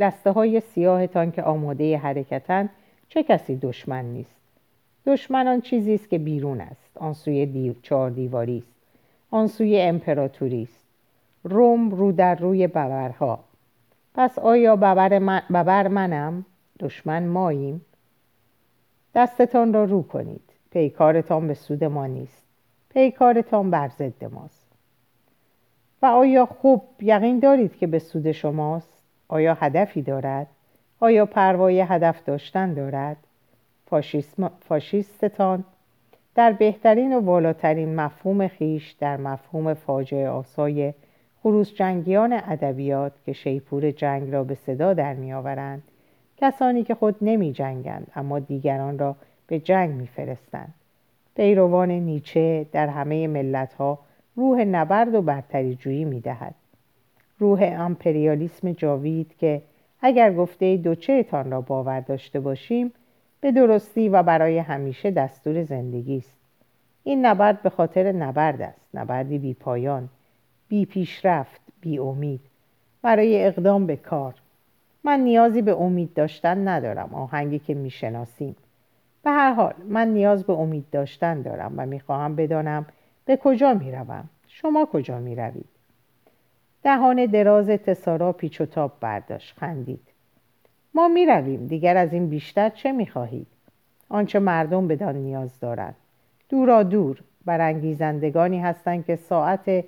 دسته 0.00 0.30
های 0.30 0.60
سیاهتان 0.60 1.30
که 1.30 1.42
آماده 1.42 1.98
حرکتن 1.98 2.68
چه 3.08 3.22
کسی 3.22 3.56
دشمن 3.56 4.04
نیست؟ 4.04 4.36
دشمن 5.06 5.48
آن 5.48 5.60
چیزی 5.60 5.94
است 5.94 6.10
که 6.10 6.18
بیرون 6.18 6.60
است. 6.60 6.96
آن 6.96 7.12
سوی 7.12 7.46
دیو 7.46 7.74
چهار 7.82 8.10
دیواری 8.10 8.58
است. 8.58 8.74
آن 9.30 9.46
سوی 9.46 9.80
امپراتوری 9.80 10.62
است. 10.62 10.87
روم 11.44 11.90
رو 11.90 12.12
در 12.12 12.34
روی 12.34 12.66
ببرها 12.66 13.44
پس 14.14 14.38
آیا 14.38 14.76
ببر, 14.76 15.18
من، 15.18 15.42
ببر 15.50 15.88
منم؟ 15.88 16.44
دشمن 16.80 17.26
ماییم. 17.26 17.84
دستتان 19.14 19.72
را 19.72 19.84
رو 19.84 20.02
کنید. 20.02 20.42
پیکارتان 20.70 21.48
به 21.48 21.54
سود 21.54 21.84
ما 21.84 22.06
نیست. 22.06 22.46
پیکارتان 22.90 23.70
بر 23.70 23.88
ضد 23.88 24.24
ماست. 24.24 24.66
و 26.02 26.06
آیا 26.06 26.46
خوب 26.46 26.82
یقین 27.00 27.38
دارید 27.38 27.76
که 27.76 27.86
به 27.86 27.98
سود 27.98 28.32
شماست؟ 28.32 29.02
آیا 29.28 29.54
هدفی 29.54 30.02
دارد؟ 30.02 30.46
آیا 31.00 31.26
پروای 31.26 31.80
هدف 31.80 32.24
داشتن 32.24 32.74
دارد؟ 32.74 33.16
فاشیسم، 33.86 34.50
فاشیستتان 34.60 35.64
در 36.34 36.52
بهترین 36.52 37.12
و 37.12 37.20
والاترین 37.20 37.94
مفهوم 37.94 38.48
خیش 38.48 38.92
در 38.92 39.16
مفهوم 39.16 39.74
فاجعه 39.74 40.28
آسای 40.28 40.94
خروس 41.48 41.74
جنگیان 41.74 42.32
ادبیات 42.32 43.12
که 43.26 43.32
شیپور 43.32 43.90
جنگ 43.90 44.32
را 44.32 44.44
به 44.44 44.54
صدا 44.54 44.94
در 44.94 45.14
میآورند 45.14 45.82
کسانی 46.36 46.82
که 46.84 46.94
خود 46.94 47.16
نمی 47.22 47.52
جنگند 47.52 48.10
اما 48.14 48.38
دیگران 48.38 48.98
را 48.98 49.16
به 49.46 49.58
جنگ 49.58 49.90
میفرستند. 49.90 50.74
پیروان 51.36 51.90
نیچه 51.90 52.66
در 52.72 52.86
همه 52.86 53.26
ملت 53.26 53.74
ها 53.74 53.98
روح 54.36 54.64
نبرد 54.64 55.14
و 55.14 55.22
برتری 55.22 55.74
جویی 55.74 56.04
می 56.04 56.20
دهد. 56.20 56.54
روح 57.38 57.74
امپریالیسم 57.78 58.72
جاوید 58.72 59.36
که 59.38 59.62
اگر 60.00 60.34
گفته 60.34 60.76
دوچهتان 60.76 61.50
را 61.50 61.60
باور 61.60 62.00
داشته 62.00 62.40
باشیم 62.40 62.92
به 63.40 63.52
درستی 63.52 64.08
و 64.08 64.22
برای 64.22 64.58
همیشه 64.58 65.10
دستور 65.10 65.62
زندگی 65.62 66.16
است. 66.16 66.36
این 67.04 67.26
نبرد 67.26 67.62
به 67.62 67.70
خاطر 67.70 68.12
نبرد 68.12 68.62
است 68.62 68.88
نبردی 68.94 69.38
بی 69.38 69.54
پایان. 69.54 70.08
بی 70.68 70.86
پیشرفت 70.86 71.60
بی 71.80 71.98
امید. 71.98 72.40
برای 73.02 73.46
اقدام 73.46 73.86
به 73.86 73.96
کار. 73.96 74.34
من 75.04 75.20
نیازی 75.20 75.62
به 75.62 75.80
امید 75.80 76.14
داشتن 76.14 76.68
ندارم 76.68 77.14
آهنگی 77.14 77.58
که 77.58 77.74
می‌شناسیم. 77.74 78.56
به 79.22 79.30
هر 79.30 79.52
حال 79.52 79.74
من 79.88 80.08
نیاز 80.08 80.44
به 80.44 80.52
امید 80.52 80.84
داشتن 80.92 81.42
دارم 81.42 81.74
و 81.76 81.86
می‌خواهم 81.86 82.36
بدانم 82.36 82.86
به 83.24 83.36
کجا 83.36 83.74
می‌روم. 83.74 84.28
شما 84.48 84.86
کجا 84.86 85.18
می‌روید؟ 85.18 85.68
دهان 86.82 87.26
دراز 87.26 87.66
تسارا 87.66 88.32
پیچ 88.32 88.60
و 88.60 88.66
تاب 88.66 88.92
برداشت 89.00 89.58
خندید. 89.58 90.02
ما 90.94 91.08
می‌رویم 91.08 91.66
دیگر 91.66 91.96
از 91.96 92.12
این 92.12 92.28
بیشتر 92.28 92.68
چه 92.68 92.92
می‌خواهید؟ 92.92 93.46
آنچه 94.08 94.38
مردم 94.38 94.88
بدان 94.88 95.16
نیاز 95.16 95.60
دارند. 95.60 95.94
دورا 96.48 96.82
دور 96.82 97.20
برانگیزندگانی 97.44 98.60
هستند 98.60 99.06
که 99.06 99.16
ساعت 99.16 99.84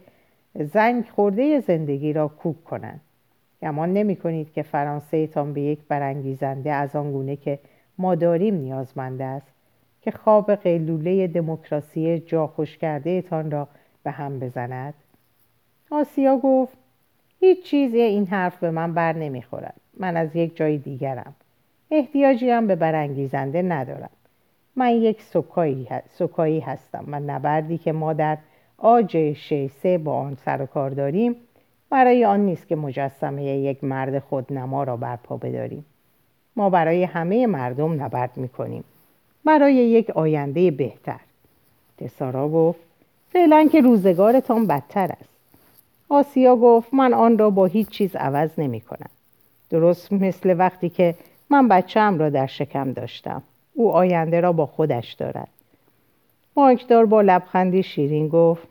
زنگ 0.54 1.04
خورده 1.09 1.61
زندگی 1.61 2.12
را 2.12 2.28
کوک 2.28 2.64
کنند. 2.64 3.00
گمان 3.62 3.92
نمی 3.92 4.16
کنید 4.16 4.52
که 4.52 4.62
فرانسه 4.62 5.26
تان 5.26 5.52
به 5.52 5.61
یک 5.61 5.78
برانگیزنده 5.88 6.73
از 6.73 6.97
آن 6.97 7.12
گونه 7.12 7.37
که 7.37 7.59
ما 7.99 8.14
داریم 8.14 8.54
نیازمند 8.54 9.23
است 9.23 9.47
که 10.02 10.11
خواب 10.11 10.54
قیلوله 10.54 11.26
دموکراسی 11.26 12.19
جا 12.19 12.47
خوش 12.47 12.78
کرده 12.78 13.23
تان 13.23 13.50
را 13.50 13.69
به 14.02 14.11
هم 14.11 14.38
بزند؟ 14.38 14.95
آسیا 15.90 16.37
گفت 16.37 16.78
هیچ 17.40 17.62
چیزی 17.62 18.00
این 18.00 18.26
حرف 18.26 18.59
به 18.59 18.71
من 18.71 18.95
بر 18.95 19.12
نمی‌خورد 19.12 19.75
من 19.97 20.16
از 20.16 20.37
یک 20.37 20.57
جای 20.57 20.78
دیگرم. 20.78 21.35
احتیاجی 21.90 22.50
هم 22.50 22.66
به 22.66 22.76
برانگیزنده 22.76 23.62
ندارم. 23.62 24.11
من 24.76 24.90
یک 24.90 25.23
سکایی, 26.09 26.61
هستم 26.61 27.04
و 27.09 27.21
نبردی 27.21 27.78
که 27.78 27.92
ما 27.92 28.12
در 28.12 28.38
آج 28.82 29.32
شیسه 29.32 29.99
با 29.99 30.14
آن 30.14 30.37
سر 30.44 30.62
و 30.62 30.66
کار 30.66 30.90
داریم. 30.90 31.37
برای 31.90 32.25
آن 32.25 32.40
نیست 32.40 32.68
که 32.68 32.76
مجسمه 32.76 33.44
یک 33.44 33.84
مرد 33.84 34.18
خودنما 34.18 34.84
را 34.84 34.96
برپا 34.96 35.37
بداریم. 35.37 35.84
ما 36.56 36.70
برای 36.70 37.04
همه 37.04 37.46
مردم 37.46 38.02
نبرد 38.02 38.37
می‌کنیم. 38.37 38.84
برای 39.44 39.75
یک 39.75 40.10
آینده 40.10 40.70
بهتر. 40.70 41.20
تسارا 41.99 42.49
گفت 42.49 42.80
فعلا 43.32 43.68
که 43.72 43.80
روزگارتان 43.80 44.66
بدتر 44.66 45.12
است. 45.20 45.30
آسیا 46.08 46.56
گفت 46.56 46.94
من 46.94 47.14
آن 47.14 47.38
را 47.38 47.50
با 47.50 47.66
هیچ 47.66 47.88
چیز 47.88 48.16
عوض 48.16 48.50
نمی 48.58 48.80
کنم 48.80 49.10
درست 49.70 50.12
مثل 50.12 50.54
وقتی 50.58 50.88
که 50.88 51.14
من 51.50 51.68
بچم 51.68 52.18
را 52.18 52.30
در 52.30 52.46
شکم 52.46 52.92
داشتم. 52.92 53.42
او 53.75 53.92
آینده 53.92 54.40
را 54.40 54.52
با 54.52 54.66
خودش 54.66 55.12
دارد. 55.12 55.49
بانکدار 56.54 57.06
با 57.06 57.20
لبخندی 57.20 57.82
شیرین 57.82 58.28
گفت 58.28 58.69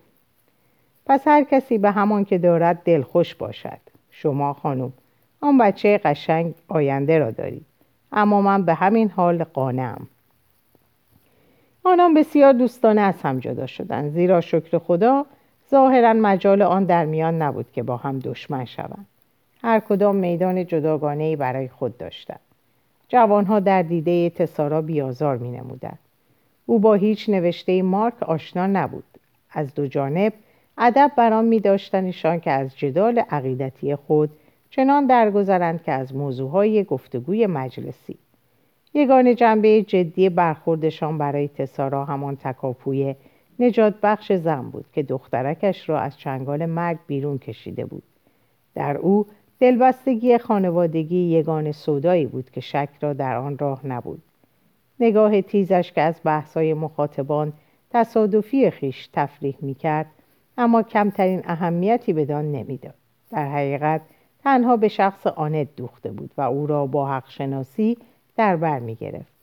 پس 1.10 1.28
هر 1.28 1.44
کسی 1.44 1.78
به 1.78 1.92
همان 1.92 2.26
که 2.26 2.38
دارد 2.38 2.84
دلخوش 2.84 3.36
باشد. 3.36 3.80
شما 4.12 4.54
خانم 4.54 4.94
آن 5.42 5.58
بچه 5.58 5.98
قشنگ 5.98 6.54
آینده 6.68 7.20
را 7.20 7.32
دارید. 7.32 7.66
اما 8.12 8.42
من 8.42 8.66
به 8.66 8.74
همین 8.74 9.10
حال 9.10 9.44
قانم 9.44 10.08
آنان 11.84 12.14
بسیار 12.14 12.54
دوستانه 12.54 13.02
از 13.02 13.22
هم 13.22 13.40
جدا 13.40 13.66
شدند 13.66 14.12
زیرا 14.12 14.42
شکر 14.42 14.78
خدا 14.78 15.26
ظاهرا 15.72 16.14
مجال 16.14 16.62
آن 16.62 16.86
در 16.86 17.06
میان 17.06 17.42
نبود 17.42 17.72
که 17.72 17.84
با 17.84 17.98
هم 17.98 18.20
دشمن 18.20 18.66
شوند. 18.66 19.08
هر 19.64 19.80
کدام 19.80 20.16
میدان 20.16 20.66
جداگانه 20.66 21.36
برای 21.36 21.68
خود 21.68 21.98
داشتند. 21.98 22.40
جوانها 23.08 23.60
در 23.60 23.82
دیده 23.82 24.30
تسارا 24.30 24.82
بیازار 24.82 25.38
می 25.38 25.52
نمودند. 25.52 26.00
او 26.66 26.80
با 26.80 26.94
هیچ 26.94 27.30
نوشته 27.30 27.82
مارک 27.82 28.24
آشنا 28.24 28.68
نبود. 28.68 29.04
از 29.52 29.74
دو 29.76 29.88
جانب 29.88 30.34
ادب 30.80 31.12
برام 31.18 31.46
می 31.46 31.60
داشتنشان 31.60 32.40
که 32.40 32.52
از 32.52 32.78
جدال 32.78 33.20
عقیدتی 33.20 33.96
خود 33.96 34.30
چنان 34.70 35.06
درگذرند 35.06 35.84
که 35.84 35.92
از 35.92 36.16
موضوعهای 36.16 36.84
گفتگوی 36.84 37.48
مجلسی. 37.48 38.18
یگان 38.94 39.36
جنبه 39.36 39.82
جدی 39.82 40.30
برخوردشان 40.30 41.18
برای 41.18 41.48
تسارا 41.48 42.06
همان 42.06 42.36
تکاپوی 42.36 43.16
نجات 43.60 43.96
بخش 44.04 44.32
زن 44.32 44.70
بود 44.70 44.86
که 44.94 45.04
دخترکش 45.04 45.90
را 45.90 46.00
از 46.00 46.18
چنگال 46.18 46.66
مرگ 46.66 46.98
بیرون 47.08 47.38
کشیده 47.38 47.86
بود. 47.86 48.04
در 48.76 48.98
او 48.98 49.26
دلبستگی 49.60 50.38
خانوادگی 50.38 51.18
یگان 51.18 51.72
سودایی 51.72 52.26
بود 52.26 52.50
که 52.50 52.62
شک 52.62 52.90
را 53.02 53.14
در 53.14 53.36
آن 53.36 53.58
راه 53.58 53.88
نبود. 53.88 54.22
نگاه 55.00 55.42
تیزش 55.42 55.92
که 55.92 56.02
از 56.02 56.22
بحثای 56.24 56.74
مخاطبان 56.74 57.54
تصادفی 57.92 58.70
خیش 58.70 59.10
تفریح 59.14 59.56
می 59.62 59.76
کرد 59.76 60.08
اما 60.60 60.84
کمترین 60.84 61.42
اهمیتی 61.46 62.14
بدان 62.14 62.52
نمی‌داد 62.52 62.94
در 63.32 63.48
حقیقت 63.48 64.02
تنها 64.44 64.78
به 64.78 64.88
شخص 64.88 65.28
آنت 65.28 65.76
دوخته 65.76 66.12
بود 66.12 66.32
و 66.38 66.42
او 66.42 66.68
را 66.68 66.86
با 66.86 67.08
حق 67.08 67.30
شناسی 67.30 67.98
در 68.36 68.56
بر 68.56 68.80
می 68.80 68.96
گرفت. 68.96 69.34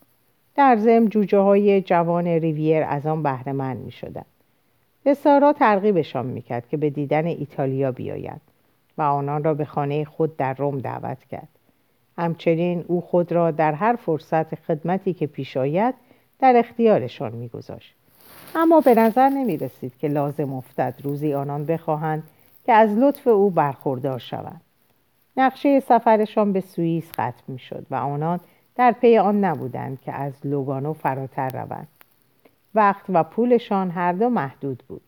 در 0.54 0.76
زم 0.76 1.06
جوجه 1.06 1.38
های 1.38 1.80
جوان 1.80 2.26
ریویر 2.26 2.82
از 2.82 3.06
آن 3.06 3.22
بهره 3.22 3.52
مند 3.52 3.84
می 3.84 3.90
شدن. 3.90 4.24
به 5.04 5.14
سارا 5.14 5.52
ترغیبشان 5.52 6.26
می 6.26 6.42
کرد 6.42 6.68
که 6.68 6.76
به 6.76 6.90
دیدن 6.90 7.26
ایتالیا 7.26 7.92
بیایند 7.92 8.40
و 8.98 9.02
آنان 9.02 9.44
را 9.44 9.54
به 9.54 9.64
خانه 9.64 10.04
خود 10.04 10.36
در 10.36 10.54
روم 10.54 10.78
دعوت 10.78 11.24
کرد. 11.24 11.48
همچنین 12.18 12.84
او 12.88 13.00
خود 13.00 13.32
را 13.32 13.50
در 13.50 13.72
هر 13.72 13.96
فرصت 13.96 14.54
خدمتی 14.54 15.12
که 15.14 15.26
پیش 15.26 15.56
آید 15.56 15.94
در 16.38 16.56
اختیارشان 16.56 17.32
میگذاشت 17.32 17.94
اما 18.54 18.80
به 18.80 18.94
نظر 18.94 19.28
نمی 19.28 19.56
رسید 19.56 19.98
که 19.98 20.08
لازم 20.08 20.52
افتد 20.52 20.94
روزی 21.02 21.34
آنان 21.34 21.64
بخواهند 21.64 22.22
که 22.66 22.72
از 22.72 22.90
لطف 22.90 23.26
او 23.26 23.50
برخوردار 23.50 24.18
شوند. 24.18 24.60
نقشه 25.36 25.80
سفرشان 25.80 26.52
به 26.52 26.60
سوئیس 26.60 27.12
ختم 27.12 27.42
می 27.48 27.58
شد 27.58 27.86
و 27.90 27.94
آنان 27.94 28.40
در 28.76 28.92
پی 28.92 29.18
آن 29.18 29.44
نبودند 29.44 30.00
که 30.00 30.12
از 30.12 30.32
لوگانو 30.44 30.92
فراتر 30.92 31.48
روند. 31.48 31.88
وقت 32.74 33.04
و 33.08 33.22
پولشان 33.22 33.90
هر 33.90 34.12
دو 34.12 34.28
محدود 34.28 34.82
بود. 34.88 35.02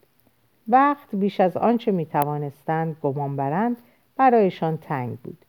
وقت 0.68 1.14
بیش 1.14 1.40
از 1.40 1.56
آنچه 1.56 1.90
می 1.90 2.06
توانستند 2.06 2.96
گمان 3.02 3.36
برند 3.36 3.76
برایشان 4.16 4.76
تنگ 4.76 5.18
بود. 5.18 5.44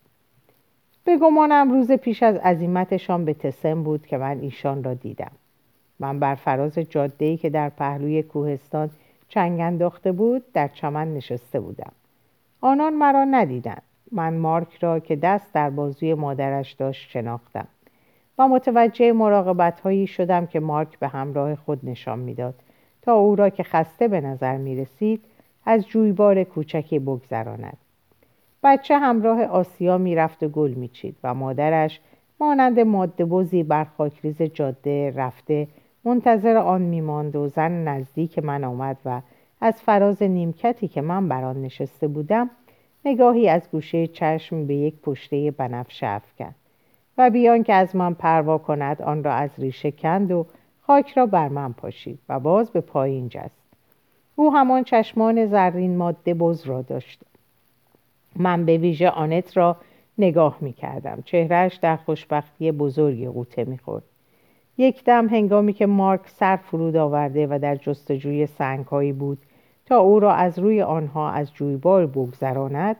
به 1.03 1.17
گمانم 1.17 1.72
روز 1.72 1.91
پیش 1.91 2.24
از 2.24 2.36
عزیمتشان 2.36 3.25
به 3.25 3.34
تسم 3.34 3.84
بود 3.84 4.08
که 4.08 4.17
من 4.17 4.39
ایشان 4.39 4.84
را 4.84 4.93
دیدم. 4.93 5.31
من 5.99 6.19
بر 6.19 6.35
فراز 6.35 6.79
جاده‌ای 6.79 7.37
که 7.37 7.49
در 7.49 7.69
پهلوی 7.69 8.23
کوهستان 8.23 8.89
چنگ 9.29 9.59
انداخته 9.59 10.11
بود 10.11 10.51
در 10.53 10.67
چمن 10.67 11.13
نشسته 11.13 11.59
بودم. 11.59 11.91
آنان 12.61 12.93
مرا 12.93 13.23
ندیدند. 13.23 13.81
من 14.11 14.33
مارک 14.33 14.75
را 14.81 14.99
که 14.99 15.15
دست 15.15 15.53
در 15.53 15.69
بازوی 15.69 16.13
مادرش 16.13 16.73
داشت 16.73 17.09
شناختم 17.09 17.67
و 18.37 18.47
متوجه 18.47 19.11
مراقبت 19.11 19.79
هایی 19.79 20.07
شدم 20.07 20.45
که 20.45 20.59
مارک 20.59 20.99
به 20.99 21.07
همراه 21.07 21.55
خود 21.55 21.79
نشان 21.83 22.19
می‌داد. 22.19 22.55
تا 23.01 23.13
او 23.13 23.35
را 23.35 23.49
که 23.49 23.63
خسته 23.63 24.07
به 24.07 24.21
نظر 24.21 24.57
می 24.57 24.75
رسید 24.75 25.21
از 25.65 25.87
جویبار 25.87 26.43
کوچکی 26.43 26.99
بگذراند. 26.99 27.77
بچه 28.63 28.97
همراه 28.97 29.43
آسیا 29.43 29.97
می‌رفت 29.97 30.43
و 30.43 30.47
گل 30.47 30.71
میچید 30.71 31.15
و 31.23 31.33
مادرش 31.33 31.99
مانند 32.39 32.79
ماده 32.79 33.25
بزی 33.25 33.63
بر 33.63 33.83
خاکریز 33.83 34.41
جاده 34.41 35.11
رفته 35.11 35.67
منتظر 36.09 36.57
آن 36.57 36.81
میماند 36.81 37.35
و 37.35 37.47
زن 37.47 37.71
نزدیک 37.87 38.39
من 38.39 38.63
آمد 38.63 38.97
و 39.05 39.21
از 39.61 39.81
فراز 39.81 40.23
نیمکتی 40.23 40.87
که 40.87 41.01
من 41.01 41.27
بر 41.27 41.43
آن 41.43 41.61
نشسته 41.61 42.07
بودم 42.07 42.49
نگاهی 43.05 43.49
از 43.49 43.69
گوشه 43.71 44.07
چشم 44.07 44.67
به 44.67 44.75
یک 44.75 44.95
پشته 45.01 45.51
بنفشه 45.51 46.07
افکند 46.07 46.55
و 47.17 47.29
بیان 47.29 47.63
که 47.63 47.73
از 47.73 47.95
من 47.95 48.13
پروا 48.13 48.57
کند 48.57 49.01
آن 49.01 49.23
را 49.23 49.33
از 49.33 49.49
ریشه 49.57 49.91
کند 49.91 50.31
و 50.31 50.45
خاک 50.81 51.11
را 51.11 51.25
بر 51.25 51.47
من 51.47 51.73
پاشید 51.73 52.19
و 52.29 52.39
باز 52.39 52.71
به 52.71 52.81
پایین 52.81 53.29
جست. 53.29 53.61
او 54.35 54.53
همان 54.53 54.83
چشمان 54.83 55.45
زرین 55.45 55.97
ماده 55.97 56.33
بز 56.33 56.65
را 56.65 56.81
داشت. 56.81 57.21
من 58.35 58.65
به 58.65 58.77
ویژه 58.77 59.09
آنت 59.09 59.57
را 59.57 59.77
نگاه 60.17 60.57
می 60.61 60.73
کردم 60.73 61.21
چهرهش 61.25 61.75
در 61.75 61.95
خوشبختی 61.95 62.71
بزرگی 62.71 63.27
قوطه 63.27 63.63
می 63.65 63.77
خورد 63.77 64.03
یک 64.79 65.03
دم 65.03 65.27
هنگامی 65.27 65.74
که 65.74 65.86
مارک 65.86 66.21
سر 66.25 66.55
فرود 66.55 66.95
آورده 66.95 67.48
و 67.48 67.59
در 67.62 67.75
جستجوی 67.75 68.45
سنگهایی 68.45 69.13
بود 69.13 69.38
تا 69.86 69.98
او 69.98 70.19
را 70.19 70.33
از 70.33 70.59
روی 70.59 70.81
آنها 70.81 71.31
از 71.31 71.53
جویبار 71.53 72.05
بگذراند 72.07 72.95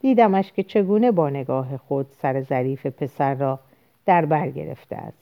دیدمش 0.00 0.52
که 0.52 0.62
چگونه 0.62 1.10
با 1.10 1.30
نگاه 1.30 1.76
خود 1.76 2.06
سر 2.10 2.40
ظریف 2.40 2.86
پسر 2.86 3.34
را 3.34 3.60
در 4.06 4.24
بر 4.24 4.48
گرفته 4.50 4.96
است. 4.96 5.18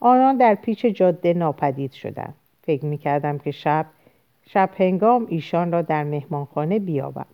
آنان 0.00 0.36
در 0.36 0.54
پیچ 0.54 0.86
جاده 0.86 1.34
ناپدید 1.34 1.92
شدند. 1.92 2.34
فکر 2.62 2.84
می 2.84 2.98
کردم 2.98 3.38
که 3.38 3.50
شب 3.50 3.86
شب 4.46 4.70
هنگام 4.78 5.26
ایشان 5.28 5.72
را 5.72 5.82
در 5.82 6.04
مهمانخانه 6.04 6.78
بیابم. 6.78 7.26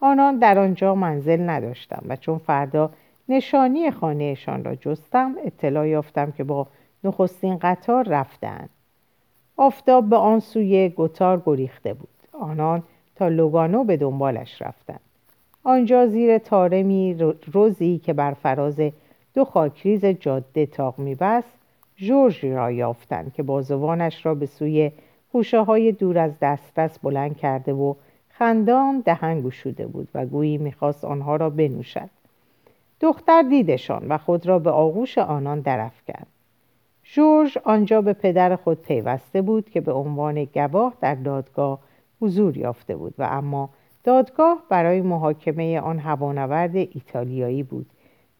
آنان 0.00 0.38
در 0.38 0.58
آنجا 0.58 0.94
منزل 0.94 1.50
نداشتم 1.50 2.02
و 2.08 2.16
چون 2.16 2.38
فردا 2.38 2.90
نشانی 3.28 3.90
خانهشان 3.90 4.64
را 4.64 4.74
جستم 4.74 5.34
اطلاع 5.44 5.88
یافتم 5.88 6.30
که 6.30 6.44
با 6.44 6.66
نخستین 7.06 7.58
قطار 7.58 8.08
رفتند 8.08 8.70
آفتاب 9.56 10.08
به 10.08 10.16
آن 10.16 10.40
سوی 10.40 10.92
گتار 10.96 11.42
گریخته 11.46 11.94
بود. 11.94 12.08
آنان 12.32 12.82
تا 13.16 13.28
لوگانو 13.28 13.84
به 13.84 13.96
دنبالش 13.96 14.62
رفتند. 14.62 15.00
آنجا 15.64 16.06
زیر 16.06 16.38
تارمی 16.38 17.14
روزی 17.52 17.98
که 17.98 18.12
بر 18.12 18.34
فراز 18.34 18.80
دو 19.34 19.44
خاکریز 19.44 20.04
جاده 20.04 20.66
تاق 20.66 20.98
میبست 20.98 21.52
جورج 21.96 22.46
را 22.46 22.70
یافتند 22.70 23.32
که 23.34 23.42
بازوانش 23.42 24.26
را 24.26 24.34
به 24.34 24.46
سوی 24.46 24.92
خوشه 25.32 25.60
های 25.60 25.92
دور 25.92 26.18
از 26.18 26.32
دسترس 26.40 26.98
بلند 26.98 27.36
کرده 27.36 27.72
و 27.72 27.94
خندان 28.28 29.00
دهن 29.00 29.40
گشوده 29.40 29.86
بود 29.86 30.08
و 30.14 30.26
گویی 30.26 30.58
می‌خواست 30.58 31.04
آنها 31.04 31.36
را 31.36 31.50
بنوشد. 31.50 32.10
دختر 33.00 33.42
دیدشان 33.42 34.08
و 34.08 34.18
خود 34.18 34.46
را 34.46 34.58
به 34.58 34.70
آغوش 34.70 35.18
آنان 35.18 35.62
کرد. 35.62 36.26
جورج 37.12 37.58
آنجا 37.64 38.00
به 38.00 38.12
پدر 38.12 38.56
خود 38.56 38.82
پیوسته 38.82 39.42
بود 39.42 39.70
که 39.70 39.80
به 39.80 39.92
عنوان 39.92 40.44
گواه 40.44 40.94
در 41.00 41.14
دادگاه 41.14 41.78
حضور 42.20 42.56
یافته 42.56 42.96
بود 42.96 43.14
و 43.18 43.22
اما 43.22 43.70
دادگاه 44.04 44.62
برای 44.68 45.00
محاکمه 45.00 45.80
آن 45.80 45.98
هوانورد 45.98 46.76
ایتالیایی 46.76 47.62
بود 47.62 47.86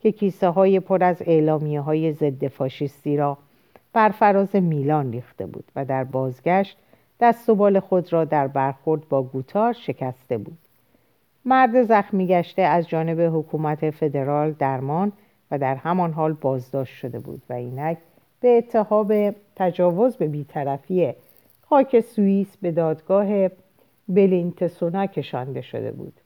که 0.01 0.13
کیسه 0.13 0.49
های 0.49 0.81
پر 0.81 1.05
از 1.05 1.23
اعلامیه 1.27 1.81
های 1.81 2.13
ضد 2.13 2.47
فاشیستی 2.47 3.17
را 3.17 3.39
بر 3.93 4.09
فراز 4.09 4.57
میلان 4.57 5.13
ریخته 5.13 5.47
بود 5.47 5.65
و 5.77 5.85
در 5.85 6.05
بازگشت 6.05 6.77
دست 7.21 7.49
و 7.49 7.55
بال 7.55 7.81
خود 7.81 8.13
را 8.13 8.25
در 8.25 8.47
برخورد 8.47 9.09
با 9.09 9.23
گوتار 9.23 9.73
شکسته 9.73 10.39
بود. 10.39 10.59
مرد 11.45 11.83
زخمی 11.83 12.27
گشته 12.27 12.63
از 12.63 12.89
جانب 12.89 13.21
حکومت 13.21 13.91
فدرال 13.91 14.53
درمان 14.53 15.13
و 15.51 15.59
در 15.59 15.75
همان 15.75 16.13
حال 16.13 16.33
بازداشت 16.33 16.95
شده 16.95 17.19
بود 17.19 17.43
و 17.51 17.53
اینک 17.53 17.99
به 18.41 18.59
اتهاب 18.59 19.35
تجاوز 19.57 20.17
به 20.17 20.27
بیطرفی 20.29 21.15
خاک 21.63 22.01
سوئیس 22.01 22.57
به 22.57 22.73
دادگاه 22.73 23.49
بلینتسونا 24.09 25.07
کشانده 25.07 25.61
شده 25.61 25.93
بود 25.93 26.21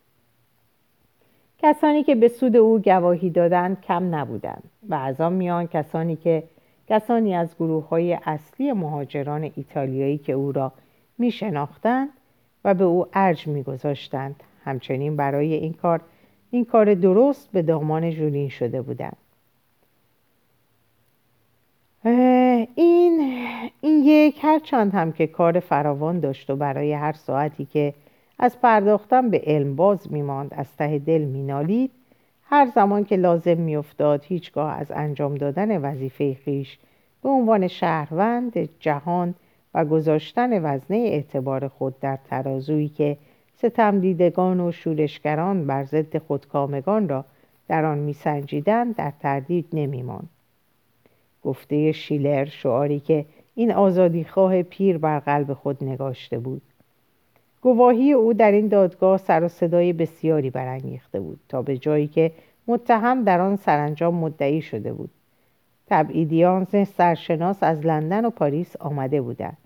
کسانی 1.58 2.02
که 2.02 2.14
به 2.14 2.28
سود 2.28 2.56
او 2.56 2.78
گواهی 2.78 3.30
دادند 3.30 3.80
کم 3.80 4.14
نبودند 4.14 4.62
و 4.88 4.94
از 4.94 5.20
آن 5.20 5.32
میان 5.32 5.66
کسانی 5.66 6.16
که 6.16 6.42
کسانی 6.88 7.34
از 7.34 7.54
گروه 7.56 7.88
های 7.88 8.18
اصلی 8.24 8.72
مهاجران 8.72 9.50
ایتالیایی 9.56 10.18
که 10.18 10.32
او 10.32 10.52
را 10.52 10.72
می 11.18 11.30
شناختند 11.30 12.08
و 12.64 12.74
به 12.74 12.84
او 12.84 13.06
ارج 13.12 13.46
می 13.46 13.62
گذاشتند. 13.62 14.42
همچنین 14.64 15.16
برای 15.16 15.54
این 15.54 15.72
کار 15.72 16.00
این 16.50 16.64
کار 16.64 16.94
درست 16.94 17.52
به 17.52 17.62
دامان 17.62 18.10
جولین 18.10 18.48
شده 18.48 18.82
بودند. 18.82 19.16
این 22.04 23.30
این 23.80 24.04
یک 24.04 24.38
هر 24.42 24.58
چند 24.58 24.94
هم 24.94 25.12
که 25.12 25.26
کار 25.26 25.60
فراوان 25.60 26.20
داشت 26.20 26.50
و 26.50 26.56
برای 26.56 26.92
هر 26.92 27.12
ساعتی 27.12 27.64
که 27.64 27.94
از 28.38 28.60
پرداختن 28.60 29.30
به 29.30 29.42
علم 29.46 29.76
باز 29.76 30.12
میماند 30.12 30.54
از 30.54 30.76
ته 30.76 30.98
دل 30.98 31.24
مینالید 31.24 31.90
هر 32.44 32.66
زمان 32.66 33.04
که 33.04 33.16
لازم 33.16 33.56
میافتاد 33.56 34.24
هیچگاه 34.24 34.72
از 34.78 34.92
انجام 34.92 35.34
دادن 35.34 35.80
وظیفه 35.80 36.34
خیش 36.34 36.78
به 37.22 37.28
عنوان 37.28 37.68
شهروند 37.68 38.68
جهان 38.80 39.34
و 39.74 39.84
گذاشتن 39.84 40.64
وزنه 40.64 40.96
اعتبار 40.96 41.68
خود 41.68 42.00
در 42.00 42.18
ترازویی 42.30 42.88
که 42.88 43.16
ستمدیدگان 43.54 44.60
و 44.60 44.72
شورشگران 44.72 45.66
بر 45.66 45.84
ضد 45.84 46.18
خودکامگان 46.18 47.08
را 47.08 47.24
در 47.68 47.84
آن 47.84 47.98
میسنجیدند 47.98 48.96
در 48.96 49.12
تردید 49.20 49.66
نمیماند. 49.72 50.28
گفته 51.42 51.92
شیلر 51.92 52.44
شعاری 52.44 53.00
که 53.00 53.24
این 53.54 53.72
آزادیخواه 53.72 54.62
پیر 54.62 54.98
بر 54.98 55.18
قلب 55.18 55.52
خود 55.52 55.84
نگاشته 55.84 56.38
بود. 56.38 56.62
گواهی 57.62 58.12
او 58.12 58.32
در 58.32 58.52
این 58.52 58.68
دادگاه 58.68 59.18
سر 59.18 59.44
و 59.44 59.48
صدای 59.48 59.92
بسیاری 59.92 60.50
برانگیخته 60.50 61.20
بود 61.20 61.40
تا 61.48 61.62
به 61.62 61.78
جایی 61.78 62.06
که 62.06 62.32
متهم 62.66 63.24
در 63.24 63.40
آن 63.40 63.56
سرانجام 63.56 64.14
مدعی 64.14 64.62
شده 64.62 64.92
بود. 64.92 65.10
تبعیدیان 65.86 66.84
سرشناس 66.84 67.62
از 67.62 67.86
لندن 67.86 68.24
و 68.24 68.30
پاریس 68.30 68.76
آمده 68.76 69.20
بودند. 69.20 69.56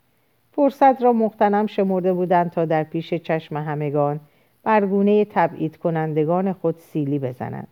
فرصت 0.52 1.02
را 1.02 1.12
مختنم 1.12 1.66
شمرده 1.66 2.12
بودند 2.12 2.50
تا 2.50 2.64
در 2.64 2.84
پیش 2.84 3.14
چشم 3.14 3.56
همگان 3.56 4.20
برگونه 4.62 5.24
تبعید 5.24 5.76
کنندگان 5.76 6.52
خود 6.52 6.78
سیلی 6.78 7.18
بزنند. 7.18 7.68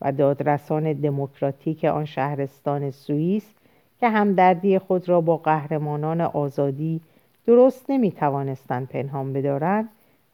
و 0.00 0.12
دادرسان 0.12 0.92
دموکراتیک 0.92 1.84
آن 1.84 2.04
شهرستان 2.04 2.90
سوئیس 2.90 3.54
که 4.00 4.08
همدردی 4.08 4.78
خود 4.78 5.08
را 5.08 5.20
با 5.20 5.36
قهرمانان 5.36 6.20
آزادی 6.20 7.00
درست 7.46 7.90
نمی 7.90 8.12
توانستند 8.12 8.88
پنهان 8.88 9.32
بدارند 9.32 9.88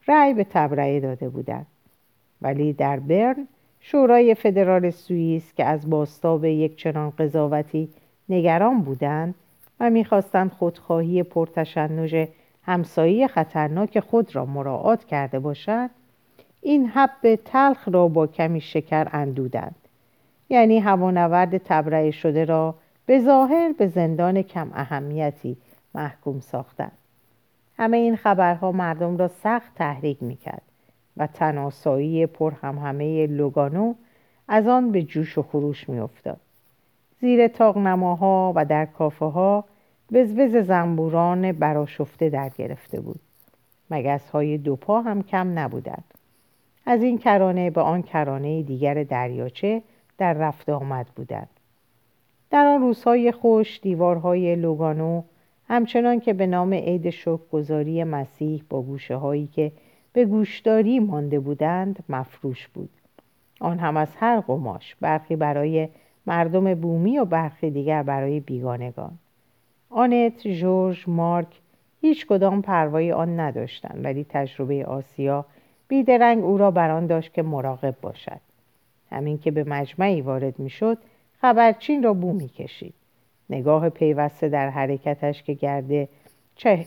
رأی 0.07 0.33
به 0.33 0.43
تبرئه 0.43 0.99
داده 0.99 1.29
بودند. 1.29 1.67
ولی 2.41 2.73
در 2.73 2.99
برن 2.99 3.47
شورای 3.79 4.35
فدرال 4.35 4.89
سوئیس 4.89 5.53
که 5.53 5.65
از 5.65 5.89
باستاب 5.89 6.45
یک 6.45 6.77
چنان 6.77 7.09
قضاوتی 7.09 7.89
نگران 8.29 8.81
بودند 8.81 9.35
و 9.79 9.89
می‌خواستند 9.89 10.51
خودخواهی 10.51 11.23
پرتشنج 11.23 12.27
همسایی 12.63 13.27
خطرناک 13.27 13.99
خود 13.99 14.35
را 14.35 14.45
مراعات 14.45 15.05
کرده 15.05 15.39
باشند 15.39 15.89
این 16.65 16.87
حب 16.87 17.35
تلخ 17.35 17.89
را 17.91 18.07
با 18.07 18.27
کمی 18.27 18.61
شکر 18.61 19.07
اندودند. 19.11 19.75
یعنی 20.49 20.79
هوانورد 20.79 21.57
تبرئه 21.57 22.11
شده 22.11 22.45
را 22.45 22.75
به 23.05 23.19
ظاهر 23.19 23.71
به 23.77 23.87
زندان 23.87 24.41
کم 24.41 24.71
اهمیتی 24.73 25.57
محکوم 25.95 26.39
ساختند. 26.39 26.97
همه 27.77 27.97
این 27.97 28.15
خبرها 28.15 28.71
مردم 28.71 29.17
را 29.17 29.27
سخت 29.27 29.75
تحریک 29.75 30.23
می‌کرد 30.23 30.61
و 31.17 31.27
تناسایی 31.27 32.25
پر 32.25 32.53
هم 32.61 32.77
همه 32.77 33.27
لوگانو 33.27 33.93
از 34.47 34.67
آن 34.67 34.91
به 34.91 35.03
جوش 35.03 35.37
و 35.37 35.41
خروش 35.41 35.89
میافتاد. 35.89 36.39
زیر 37.21 37.47
تاقنماها 37.47 38.53
و 38.55 38.65
در 38.65 38.85
کافه 38.85 39.25
ها 39.25 39.65
وزوز 40.11 40.55
زنبوران 40.55 41.51
براشفته 41.51 42.29
در 42.29 42.49
گرفته 42.49 43.01
بود. 43.01 43.19
مگس 43.91 44.29
های 44.29 44.57
دو 44.57 44.75
پا 44.75 45.01
هم 45.01 45.23
کم 45.23 45.59
نبودند. 45.59 46.03
از 46.85 47.03
این 47.03 47.17
کرانه 47.17 47.69
به 47.69 47.81
آن 47.81 48.01
کرانه 48.01 48.63
دیگر 48.63 49.03
دریاچه 49.03 49.81
در 50.17 50.33
رفت 50.33 50.69
آمد 50.69 51.07
بودند. 51.15 51.49
در 52.49 52.65
آن 52.65 52.81
روزهای 52.81 53.31
خوش 53.31 53.79
دیوارهای 53.81 54.55
لوگانو 54.55 55.23
همچنان 55.67 56.19
که 56.19 56.33
به 56.33 56.47
نام 56.47 56.73
عید 56.73 57.15
گذاری 57.51 58.03
مسیح 58.03 58.63
با 58.69 58.81
گوشه 58.81 59.15
هایی 59.15 59.47
که 59.47 59.71
به 60.13 60.25
گوشداری 60.25 60.99
مانده 60.99 61.39
بودند 61.39 62.03
مفروش 62.09 62.67
بود. 62.67 62.89
آن 63.59 63.79
هم 63.79 63.97
از 63.97 64.15
هر 64.15 64.39
قماش 64.39 64.95
برخی 64.95 65.35
برای 65.35 65.89
مردم 66.25 66.75
بومی 66.75 67.19
و 67.19 67.25
برخی 67.25 67.71
دیگر 67.71 68.03
برای 68.03 68.39
بیگانگان. 68.39 69.17
آنت، 69.89 70.47
جورج، 70.47 71.03
مارک 71.07 71.61
هیچ 72.01 72.27
کدام 72.27 72.61
پروای 72.61 73.11
آن 73.11 73.39
نداشتند 73.39 74.05
ولی 74.05 74.25
تجربه 74.29 74.85
آسیا 74.85 75.45
بیدرنگ 75.93 76.43
او 76.43 76.57
را 76.57 76.71
بران 76.71 77.07
داشت 77.07 77.33
که 77.33 77.43
مراقب 77.43 77.95
باشد. 78.01 78.39
همین 79.11 79.37
که 79.37 79.51
به 79.51 79.63
مجمعی 79.63 80.21
وارد 80.21 80.59
می‌شد 80.59 80.97
خبرچین 81.41 82.03
را 82.03 82.13
بو 82.13 82.33
می‌کشید. 82.33 82.93
نگاه 83.49 83.89
پیوسته 83.89 84.49
در 84.49 84.69
حرکتش 84.69 85.43
که 85.43 85.53
گرده 85.53 86.09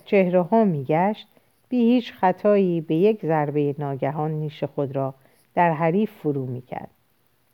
چهره 0.05 0.43
ها 0.43 0.65
میگشت 0.65 1.29
بی 1.69 1.77
هیچ 1.77 2.13
خطایی 2.13 2.81
به 2.81 2.95
یک 2.95 3.27
ضربه 3.27 3.75
ناگهان 3.79 4.31
نیش 4.31 4.65
خود 4.65 4.97
را 4.97 5.15
در 5.55 5.73
حریف 5.73 6.11
فرو 6.11 6.47
می‌کرد. 6.47 6.91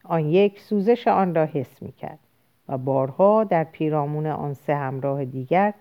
آن 0.04 0.28
یک 0.28 0.60
سوزش 0.60 1.08
آن 1.08 1.34
را 1.34 1.44
حس 1.44 1.82
می‌کرد 1.82 2.18
و 2.68 2.78
بارها 2.78 3.44
در 3.44 3.64
پیرامون 3.64 4.26
آن 4.26 4.54
سه 4.54 4.74
همراه 4.74 5.24
دیگر 5.24 5.74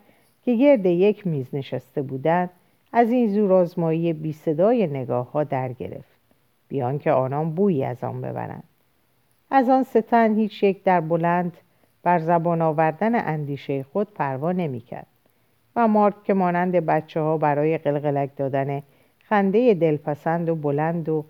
که 0.45 0.55
گرد 0.55 0.85
یک 0.85 1.27
میز 1.27 1.55
نشسته 1.55 2.01
بودند 2.01 2.49
از 2.93 3.11
این 3.11 3.33
زورآزمایی 3.33 4.13
بی 4.13 4.33
صدای 4.33 4.87
نگاه 4.87 5.31
ها 5.31 5.43
در 5.43 5.73
گرفت 5.73 6.19
بیان 6.67 6.99
که 6.99 7.11
آنان 7.11 7.51
بویی 7.51 7.83
از 7.83 8.03
آن 8.03 8.21
ببرند. 8.21 8.63
از 9.51 9.69
آن 9.69 9.83
ستن 9.83 10.35
هیچ 10.35 10.63
یک 10.63 10.83
در 10.83 11.01
بلند 11.01 11.57
بر 12.03 12.19
زبان 12.19 12.61
آوردن 12.61 13.27
اندیشه 13.27 13.83
خود 13.83 14.13
پروا 14.13 14.51
نمی‌کرد 14.51 15.07
و 15.75 15.87
مارک 15.87 16.23
که 16.23 16.33
مانند 16.33 16.71
بچه 16.71 17.19
ها 17.19 17.37
برای 17.37 17.77
قلقلک 17.77 18.29
دادن 18.35 18.83
خنده 19.19 19.73
دلپسند 19.73 20.49
و 20.49 20.55
بلند 20.55 21.09
و 21.09 21.25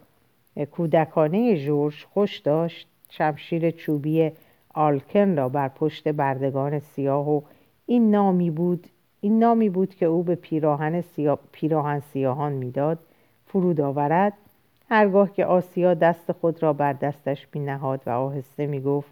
کودکانه 0.71 1.58
جورج 1.58 2.06
خوش 2.13 2.39
داشت 2.39 2.88
شمشیر 3.10 3.71
چوبی 3.71 4.32
آلکن 4.74 5.38
را 5.38 5.50
بر 5.50 5.67
پشت 5.67 6.08
بردگان 6.08 6.80
سیاه 6.80 7.30
و 7.30 7.41
این 7.86 8.12
نامی 8.12 8.52
بود 8.52 8.88
این 9.22 9.40
نامی 9.40 9.70
بود 9.70 9.96
که 9.96 10.06
او 10.06 10.24
به 10.24 10.36
پیراهن, 10.36 11.02
سیا... 11.02 11.40
پیراهن 11.52 12.00
سیاهان 12.00 12.54
می‌داد 12.54 13.00
فرود 13.46 13.82
آورد 13.82 14.34
هرگاه 14.90 15.34
که 15.34 15.46
آسیا 15.46 15.94
دست 15.94 16.32
خود 16.32 16.64
را 16.64 16.74
بر 16.74 16.94
دستش 16.94 17.48
می 17.54 17.60
نهاد 17.60 18.02
و 18.06 18.10
آهسته 18.10 18.68
می 18.68 18.82
گفت 18.82 19.12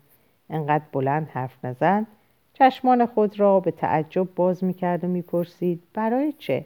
انقدر 0.49 0.83
بلند 0.91 1.27
حرف 1.27 1.65
نزن 1.65 2.07
چشمان 2.53 3.05
خود 3.05 3.39
را 3.39 3.59
به 3.59 3.71
تعجب 3.71 4.27
باز 4.35 4.63
می 4.63 4.73
کرد 4.73 5.03
و 5.03 5.07
می 5.07 5.21
پرسید 5.21 5.83
برای 5.93 6.33
چه؟ 6.33 6.65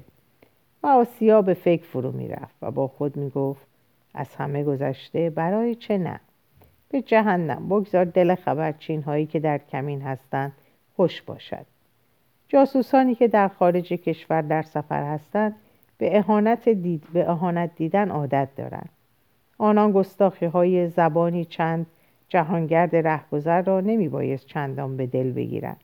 و 0.84 0.88
آسیا 0.88 1.42
به 1.42 1.54
فکر 1.54 1.84
فرو 1.84 2.12
می 2.12 2.28
رفت 2.28 2.56
و 2.62 2.72
با 2.72 2.88
خود 2.88 3.18
می 3.18 3.30
گفت 3.30 3.68
از 4.14 4.36
همه 4.36 4.64
گذشته 4.64 5.30
برای 5.30 5.76
چه 5.76 5.98
نه؟ 5.98 6.20
به 6.90 7.02
جهنم 7.02 7.70
بگذار 7.70 8.06
دل 8.06 8.36
خبرچین 8.36 9.02
هایی 9.02 9.26
که 9.26 9.40
در 9.40 9.58
کمین 9.58 10.02
هستند 10.02 10.54
خوش 10.96 11.22
باشد 11.22 11.66
جاسوسانی 12.54 13.16
که 13.16 13.28
در 13.28 13.48
خارج 13.48 13.94
کشور 13.94 14.42
در 14.42 14.62
سفر 14.62 15.04
هستند 15.04 15.56
به 15.98 16.18
اهانت, 16.18 16.70
دید، 16.70 17.04
به 17.14 17.30
اهانت 17.30 17.72
دیدن 17.76 18.10
عادت 18.10 18.50
دارند. 18.56 18.90
آنان 19.58 19.92
گستاخی 19.92 20.46
های 20.46 20.88
زبانی 20.88 21.46
چند 21.46 21.86
جهانگرد 22.30 22.96
رهگذر 22.96 23.62
را 23.62 23.82
نمی 23.82 24.10
بایست 24.10 24.46
چندان 24.46 24.98
به 24.98 25.08
دل 25.08 25.32
بگیرند. 25.32 25.80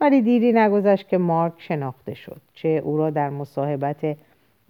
ولی 0.00 0.22
دیری 0.22 0.52
نگذشت 0.52 1.08
که 1.08 1.18
مارک 1.18 1.52
شناخته 1.58 2.14
شد 2.14 2.40
چه 2.54 2.68
او 2.68 2.96
را 2.96 3.10
در 3.10 3.30
مصاحبت 3.30 4.16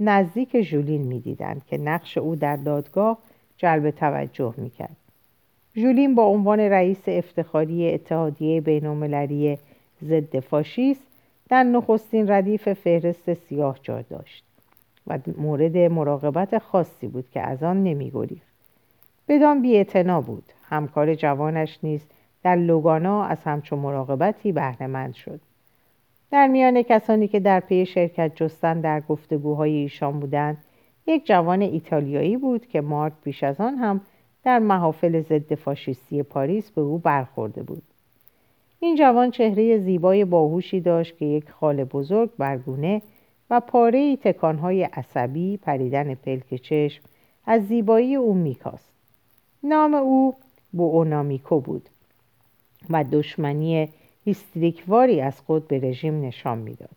نزدیک 0.00 0.60
ژولین 0.60 1.02
می‌دیدند 1.02 1.62
که 1.66 1.78
نقش 1.78 2.18
او 2.18 2.36
در 2.36 2.56
دادگاه 2.56 3.18
جلب 3.56 3.90
توجه 3.90 4.54
می‌کرد. 4.56 4.96
ژولین 5.76 6.14
با 6.14 6.24
عنوان 6.24 6.60
رئیس 6.60 7.02
افتخاری 7.06 7.94
اتحادیه 7.94 8.60
بینالمللی 8.60 9.58
ضد 10.04 10.40
فاشیست. 10.40 11.06
در 11.48 11.62
نخستین 11.62 12.30
ردیف 12.30 12.72
فهرست 12.72 13.34
سیاه 13.34 13.78
جا 13.82 14.02
داشت 14.02 14.44
و 15.06 15.18
مورد 15.36 15.76
مراقبت 15.76 16.58
خاصی 16.58 17.08
بود 17.08 17.30
که 17.30 17.40
از 17.40 17.62
آن 17.62 17.84
نمیگریخت 17.84 18.50
بدان 19.28 19.62
بیاعتنا 19.62 20.20
بود. 20.20 20.44
همکار 20.68 21.14
جوانش 21.14 21.78
نیز 21.82 22.06
در 22.42 22.56
لوگانا 22.56 23.24
از 23.24 23.44
همچون 23.44 23.78
مراقبتی 23.78 24.52
بهرهمند 24.52 25.14
شد. 25.14 25.40
در 26.30 26.46
میان 26.46 26.82
کسانی 26.82 27.28
که 27.28 27.40
در 27.40 27.60
پی 27.60 27.86
شرکت 27.86 28.32
جستن 28.34 28.80
در 28.80 29.00
گفتگوهای 29.00 29.76
ایشان 29.76 30.20
بودند 30.20 30.58
یک 31.06 31.26
جوان 31.26 31.62
ایتالیایی 31.62 32.36
بود 32.36 32.66
که 32.66 32.80
مارک 32.80 33.12
بیش 33.22 33.42
از 33.44 33.60
آن 33.60 33.74
هم 33.74 34.00
در 34.44 34.58
محافل 34.58 35.20
ضد 35.20 35.54
فاشیستی 35.54 36.22
پاریس 36.22 36.70
به 36.70 36.80
او 36.80 36.98
برخورده 36.98 37.62
بود. 37.62 37.82
این 38.82 38.96
جوان 38.96 39.30
چهره 39.30 39.78
زیبای 39.78 40.24
باهوشی 40.24 40.80
داشت 40.80 41.18
که 41.18 41.24
یک 41.24 41.50
خال 41.50 41.84
بزرگ 41.84 42.30
برگونه 42.38 43.02
و 43.50 43.60
پاره 43.60 44.16
تکانهای 44.16 44.82
عصبی 44.82 45.56
پریدن 45.56 46.14
پلک 46.14 46.54
چشم 46.54 47.02
از 47.46 47.66
زیبایی 47.66 48.16
او 48.16 48.34
میکاست 48.34 48.92
نام 49.62 49.94
او 49.94 50.34
بوونامیکو 50.72 51.60
بود 51.60 51.88
و 52.90 53.04
دشمنی 53.04 53.88
هیستریکواری 54.24 55.20
از 55.20 55.40
خود 55.40 55.68
به 55.68 55.78
رژیم 55.78 56.24
نشان 56.24 56.58
می‌داد. 56.58 56.90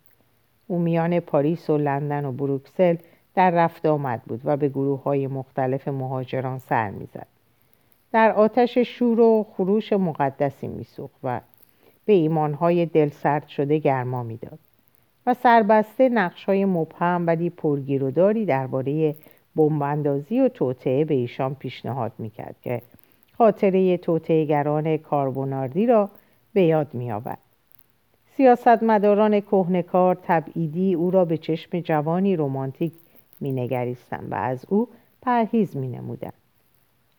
او 0.67 0.79
میان 0.79 1.19
پاریس 1.19 1.69
و 1.69 1.77
لندن 1.77 2.25
و 2.25 2.31
بروکسل 2.31 2.95
در 3.35 3.51
رفت 3.51 3.85
آمد 3.85 4.21
بود 4.21 4.41
و 4.43 4.57
به 4.57 4.69
گروه 4.69 5.03
های 5.03 5.27
مختلف 5.27 5.87
مهاجران 5.87 6.59
سر 6.59 6.89
می‌زد. 6.89 7.27
در 8.11 8.31
آتش 8.31 8.77
شور 8.77 9.19
و 9.19 9.45
خروش 9.53 9.93
مقدسی 9.93 10.67
میسوخت 10.67 11.15
و 11.23 11.41
به 12.05 12.13
ایمانهای 12.13 12.85
دل 12.85 13.09
سرد 13.09 13.47
شده 13.47 13.77
گرما 13.77 14.23
می‌داد 14.23 14.59
و 15.27 15.33
سربسته 15.33 16.09
نقش 16.09 16.45
های 16.45 16.65
مبهم 16.65 17.27
ولی 17.27 17.49
پرگیروداری 17.49 18.45
درباره 18.45 19.15
بمباندازی 19.55 20.39
و 20.39 20.49
توطعه 20.49 21.05
به 21.05 21.13
ایشان 21.13 21.55
پیشنهاد 21.55 22.11
می‌کرد 22.17 22.55
که 22.61 22.81
خاطره 23.37 23.97
توطعهگران 23.97 24.97
کاربوناردی 24.97 25.85
را 25.85 26.09
به 26.53 26.61
یاد 26.61 26.93
میآورد 26.93 27.37
سیاستمداران 28.37 29.39
کهنکار 29.39 30.17
تبعیدی 30.23 30.93
او 30.93 31.11
را 31.11 31.25
به 31.25 31.37
چشم 31.37 31.79
جوانی 31.79 32.35
رمانتیک 32.35 32.93
مینگریستند 33.41 34.31
و 34.31 34.35
از 34.35 34.65
او 34.69 34.87
پرهیز 35.21 35.77
مینمودند. 35.77 36.33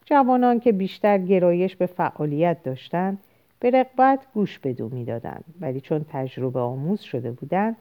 جوانان 0.04 0.60
که 0.60 0.72
بیشتر 0.72 1.18
گرایش 1.18 1.76
به 1.76 1.86
فعالیت 1.86 2.62
داشتند 2.62 3.18
به 3.64 3.70
رقبت 3.70 4.26
گوش 4.34 4.58
بدو 4.58 4.88
می‌دادند 4.88 5.44
ولی 5.60 5.80
چون 5.80 6.06
تجربه 6.08 6.60
آموز 6.60 7.00
شده 7.00 7.30
بودند 7.30 7.76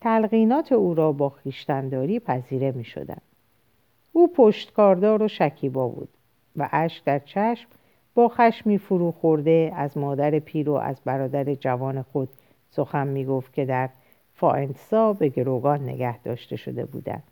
تلقینات 0.00 0.72
او 0.72 0.94
را 0.94 1.12
با 1.12 1.28
خیشتنداری 1.28 2.20
پذیره 2.20 2.72
می 2.72 2.84
شدن. 2.84 3.20
او 4.12 4.32
پشتکاردار 4.32 5.22
و 5.22 5.28
شکیبا 5.28 5.88
بود 5.88 6.08
و 6.56 6.68
اشک 6.72 7.04
در 7.04 7.18
چشم 7.18 7.68
با 8.14 8.28
خشمی 8.28 8.78
فرو 8.78 9.12
خورده 9.12 9.72
از 9.76 9.98
مادر 9.98 10.38
پیر 10.38 10.70
و 10.70 10.74
از 10.74 11.00
برادر 11.04 11.54
جوان 11.54 12.02
خود 12.02 12.28
سخن 12.70 13.06
می 13.06 13.24
گفت 13.24 13.52
که 13.52 13.64
در 13.64 13.88
فاینسا 14.34 15.12
به 15.12 15.28
گروگان 15.28 15.82
نگه 15.82 16.18
داشته 16.18 16.56
شده 16.56 16.84
بودند 16.84 17.22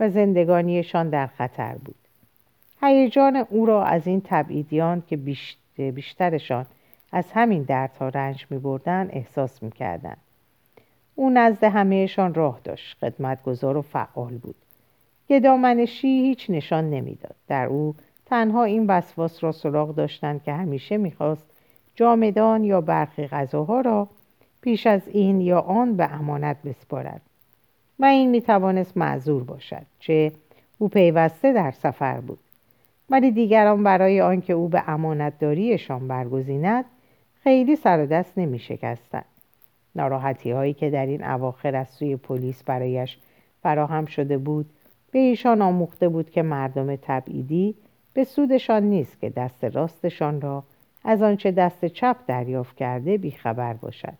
و 0.00 0.10
زندگانیشان 0.10 1.08
در 1.08 1.26
خطر 1.26 1.74
بود 1.84 2.08
هیجان 2.82 3.36
او 3.36 3.66
را 3.66 3.84
از 3.84 4.06
این 4.06 4.22
تبعیدیان 4.24 5.02
که 5.08 5.16
بیشترشان 5.90 6.66
از 7.14 7.32
همین 7.32 7.62
دردها 7.62 8.08
رنج 8.08 8.46
می 8.50 8.58
بردن 8.58 9.08
احساس 9.12 9.62
می 9.62 9.70
کردن. 9.70 10.16
او 11.14 11.30
نزد 11.30 11.64
همهشان 11.64 12.34
راه 12.34 12.60
داشت. 12.64 12.96
خدمتگزار 13.00 13.76
و 13.76 13.82
فعال 13.82 14.38
بود. 14.38 14.54
گدامنشی 15.28 16.08
هیچ 16.08 16.50
نشان 16.50 16.90
نمی‌داد. 16.90 17.34
در 17.48 17.66
او 17.66 17.94
تنها 18.26 18.64
این 18.64 18.86
وسواس 18.86 19.44
را 19.44 19.52
سراغ 19.52 19.94
داشتند 19.94 20.42
که 20.42 20.52
همیشه 20.52 20.96
می‌خواست 20.96 21.46
جامدان 21.94 22.64
یا 22.64 22.80
برخی 22.80 23.26
غذاها 23.26 23.80
را 23.80 24.08
پیش 24.60 24.86
از 24.86 25.08
این 25.08 25.40
یا 25.40 25.60
آن 25.60 25.96
به 25.96 26.14
امانت 26.14 26.56
بسپارد. 26.62 27.20
و 27.98 28.04
این 28.04 28.30
می‌توانست 28.30 28.96
معذور 28.96 29.44
باشد 29.44 29.86
چه 29.98 30.32
او 30.78 30.88
پیوسته 30.88 31.52
در 31.52 31.70
سفر 31.70 32.20
بود. 32.20 32.38
ولی 33.10 33.30
دیگران 33.30 33.82
برای 33.82 34.20
آنکه 34.20 34.52
او 34.52 34.68
به 34.68 34.88
امانتداریشان 34.88 36.08
برگزیند 36.08 36.84
خیلی 37.44 37.76
سر 37.76 38.02
و 38.02 38.06
دست 38.06 38.38
نمی 38.38 38.58
شکستن. 38.58 39.24
ناراحتی 39.96 40.50
هایی 40.50 40.72
که 40.72 40.90
در 40.90 41.06
این 41.06 41.24
اواخر 41.24 41.76
از 41.76 41.88
سوی 41.88 42.16
پلیس 42.16 42.62
برایش 42.62 43.18
فراهم 43.62 44.06
شده 44.06 44.38
بود 44.38 44.70
به 45.10 45.18
ایشان 45.18 45.62
آموخته 45.62 46.08
بود 46.08 46.30
که 46.30 46.42
مردم 46.42 46.96
تبعیدی 46.96 47.74
به 48.14 48.24
سودشان 48.24 48.82
نیست 48.82 49.20
که 49.20 49.30
دست 49.30 49.64
راستشان 49.64 50.40
را 50.40 50.64
از 51.04 51.22
آنچه 51.22 51.50
دست 51.50 51.84
چپ 51.84 52.16
دریافت 52.26 52.76
کرده 52.76 53.18
بیخبر 53.18 53.72
باشد. 53.72 54.14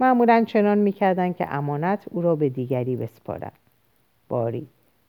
معمولا 0.00 0.44
چنان 0.46 0.78
می‌کردند 0.78 1.36
که 1.36 1.54
امانت 1.54 2.04
او 2.10 2.22
را 2.22 2.36
به 2.36 2.48
دیگری 2.48 2.96
بسپارد 2.96 3.58
باری 4.28 4.66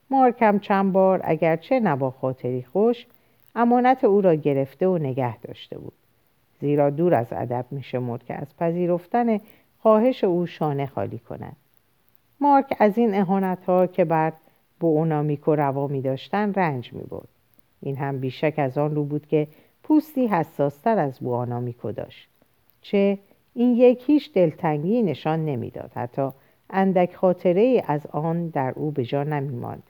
مارکم 0.09 0.59
چند 0.59 0.93
بار 0.93 1.21
اگرچه 1.23 1.79
نبا 1.79 2.11
خاطری 2.11 2.63
خوش 2.63 3.05
امانت 3.55 4.03
او 4.03 4.21
را 4.21 4.35
گرفته 4.35 4.87
و 4.87 4.97
نگه 4.97 5.37
داشته 5.37 5.77
بود. 5.77 5.93
زیرا 6.61 6.89
دور 6.89 7.13
از 7.13 7.27
ادب 7.31 7.65
میشمرد 7.71 8.23
که 8.23 8.33
از 8.33 8.57
پذیرفتن 8.57 9.39
خواهش 9.79 10.23
او 10.23 10.45
شانه 10.45 10.85
خالی 10.85 11.19
کند 11.19 11.55
مارک 12.39 12.75
از 12.79 12.97
این 12.97 13.15
اهانت 13.15 13.65
ها 13.65 13.87
که 13.87 14.05
بر 14.05 14.33
بوونامیکو 14.79 15.55
روا 15.55 15.87
می 15.87 16.01
داشتن 16.01 16.53
رنج 16.53 16.93
می 16.93 17.03
بود. 17.03 17.27
این 17.81 17.97
هم 17.97 18.19
بیشک 18.19 18.53
از 18.57 18.77
آن 18.77 18.95
رو 18.95 19.03
بود 19.03 19.27
که 19.27 19.47
پوستی 19.83 20.27
حساستر 20.27 20.99
از 20.99 21.19
بوانامیکو 21.19 21.91
داشت 21.91 22.29
چه 22.81 23.19
این 23.53 23.75
یک 23.75 24.03
هیچ 24.05 24.33
دلتنگی 24.33 25.01
نشان 25.01 25.45
نمی‌داد 25.45 25.91
حتی 25.95 26.29
اندک 26.69 27.15
خاطره 27.15 27.83
از 27.87 28.07
آن 28.07 28.47
در 28.47 28.73
او 28.75 28.91
به 28.91 29.05
جا 29.05 29.23
نمی 29.23 29.55
ماند. 29.55 29.83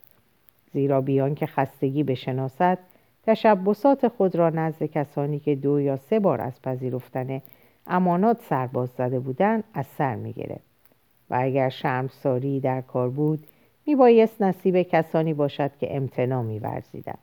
زیرا 0.73 1.01
بیان 1.01 1.36
که 1.36 1.45
خستگی 1.45 2.04
بشناسد 2.04 2.78
تشبسات 3.26 4.08
خود 4.08 4.36
را 4.36 4.50
نزد 4.50 4.84
کسانی 4.84 5.40
که 5.40 5.56
دو 5.56 5.80
یا 5.80 5.98
سه 5.98 6.20
بار 6.20 6.42
از 6.42 6.62
پذیرفتن 6.62 7.42
امانات 7.88 8.42
سرباز 8.42 8.90
زده 8.90 9.20
بودند 9.20 9.64
از 9.74 9.86
سر 9.86 10.16
می 10.16 10.34
گرفت. 10.34 10.76
و 11.30 11.38
اگر 11.42 11.70
شرمساری 11.70 12.60
در 12.60 12.82
کار 12.82 13.10
بود 13.10 13.48
می 13.86 13.96
بایست 13.96 14.42
نصیب 14.42 14.82
کسانی 14.82 15.34
باشد 15.34 15.72
که 15.80 15.96
امتنا 15.96 16.44
می 16.44 16.60
ورزیدن. 16.60 17.18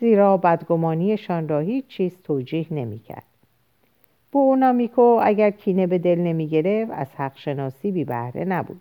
زیرا 0.00 0.36
بدگمانیشان 0.36 1.48
را 1.48 1.58
هیچ 1.58 1.86
چیز 1.86 2.22
توجیه 2.22 2.66
نمی 2.70 2.98
کرد. 2.98 3.24
با 4.32 4.40
اونامیکو 4.40 5.20
اگر 5.22 5.50
کینه 5.50 5.86
به 5.86 5.98
دل 5.98 6.18
نمی 6.18 6.48
گرفت 6.48 6.92
از 6.94 7.14
حق 7.14 7.36
شناسی 7.36 7.92
بی 7.92 8.04
بهره 8.04 8.44
نبود. 8.44 8.80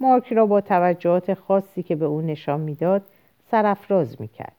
مارک 0.00 0.32
را 0.32 0.46
با 0.46 0.60
توجهات 0.60 1.34
خاصی 1.34 1.82
که 1.82 1.96
به 1.96 2.04
او 2.04 2.20
نشان 2.20 2.60
می‌داد 2.60 3.02
سرافراز 3.50 4.20
می 4.20 4.28
کرد. 4.28 4.55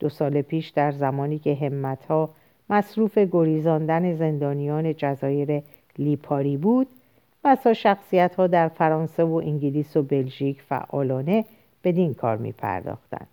دو 0.00 0.08
سال 0.08 0.42
پیش 0.42 0.68
در 0.68 0.92
زمانی 0.92 1.38
که 1.38 1.54
همتها 1.54 2.30
مصروف 2.70 3.18
گریزاندن 3.18 4.14
زندانیان 4.14 4.94
جزایر 4.94 5.62
لیپاری 5.98 6.56
بود 6.56 6.86
بسا 7.44 7.72
شخصیت 7.74 8.34
ها 8.34 8.46
در 8.46 8.68
فرانسه 8.68 9.24
و 9.24 9.34
انگلیس 9.34 9.96
و 9.96 10.02
بلژیک 10.02 10.62
فعالانه 10.62 11.44
بدین 11.84 12.14
کار 12.14 12.36
می 12.36 12.52
پرداختن. 12.52 13.26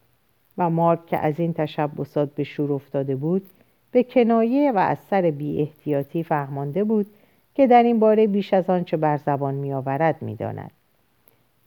و 0.57 0.69
مارک 0.69 1.05
که 1.05 1.17
از 1.17 1.39
این 1.39 1.53
تشبسات 1.53 2.35
به 2.35 2.43
شور 2.43 2.73
افتاده 2.73 3.15
بود 3.15 3.49
به 3.91 4.03
کنایه 4.03 4.71
و 4.71 4.77
از 4.77 4.97
سر 5.09 5.21
بی 5.21 5.61
احتیاطی 5.61 6.23
فهمانده 6.23 6.83
بود 6.83 7.05
که 7.55 7.67
در 7.67 7.83
این 7.83 7.99
باره 7.99 8.27
بیش 8.27 8.53
از 8.53 8.69
آنچه 8.69 8.97
بر 8.97 9.17
زبان 9.17 9.53
می 9.53 9.73
آورد 9.73 10.21
می 10.21 10.35
داند. 10.35 10.71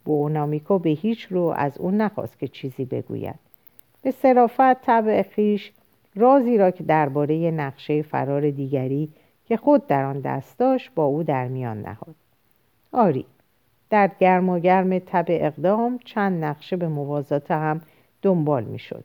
بونامیکو 0.04 0.78
به 0.78 0.90
هیچ 0.90 1.26
رو 1.30 1.54
از 1.56 1.78
اون 1.78 1.96
نخواست 1.96 2.38
که 2.38 2.48
چیزی 2.48 2.84
بگوید. 2.84 3.49
به 4.02 4.10
صرافت 4.10 4.82
طبع 4.82 5.22
خیش 5.22 5.72
رازی 6.16 6.58
را 6.58 6.70
که 6.70 6.84
درباره 6.84 7.50
نقشه 7.50 8.02
فرار 8.02 8.50
دیگری 8.50 9.08
که 9.44 9.56
خود 9.56 9.86
در 9.86 10.04
آن 10.04 10.20
دست 10.20 10.58
داشت 10.58 10.90
با 10.94 11.04
او 11.04 11.22
در 11.22 11.48
میان 11.48 11.80
نهاد. 11.80 12.14
آری 12.92 13.26
در 13.90 14.10
گرم 14.18 14.48
و 14.48 14.58
گرم 14.58 14.98
تب 14.98 15.24
اقدام 15.28 15.98
چند 16.04 16.44
نقشه 16.44 16.76
به 16.76 16.88
موازات 16.88 17.50
هم 17.50 17.80
دنبال 18.22 18.64
می‌شد. 18.64 19.04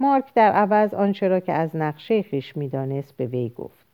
مارک 0.00 0.34
در 0.34 0.52
عوض 0.52 0.94
آنچه 0.94 1.28
را 1.28 1.40
که 1.40 1.52
از 1.52 1.76
نقشه 1.76 2.22
خیش 2.22 2.56
می‌دانست 2.56 3.16
به 3.16 3.26
وی 3.26 3.48
گفت. 3.48 3.86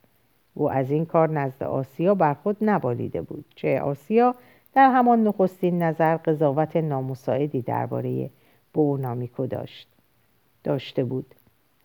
او 0.54 0.70
از 0.70 0.90
این 0.90 1.06
کار 1.06 1.30
نزد 1.30 1.62
آسیا 1.62 2.14
بر 2.14 2.34
خود 2.34 2.56
نبالیده 2.60 3.22
بود 3.22 3.44
چه 3.54 3.80
آسیا 3.80 4.34
در 4.74 4.90
همان 4.90 5.24
نخستین 5.24 5.82
نظر 5.82 6.16
قضاوت 6.16 6.76
نامساعدی 6.76 7.62
درباره 7.62 8.30
بونامیکو 8.72 9.46
داشت. 9.46 9.95
داشته 10.66 11.04
بود. 11.04 11.34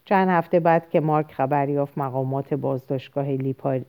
چند 0.05 0.29
هفته 0.29 0.59
بعد 0.59 0.89
که 0.89 0.99
مارک 0.99 1.31
خبر 1.31 1.69
یافت 1.69 1.97
مقامات 1.97 2.53
بازداشتگاه 2.53 3.27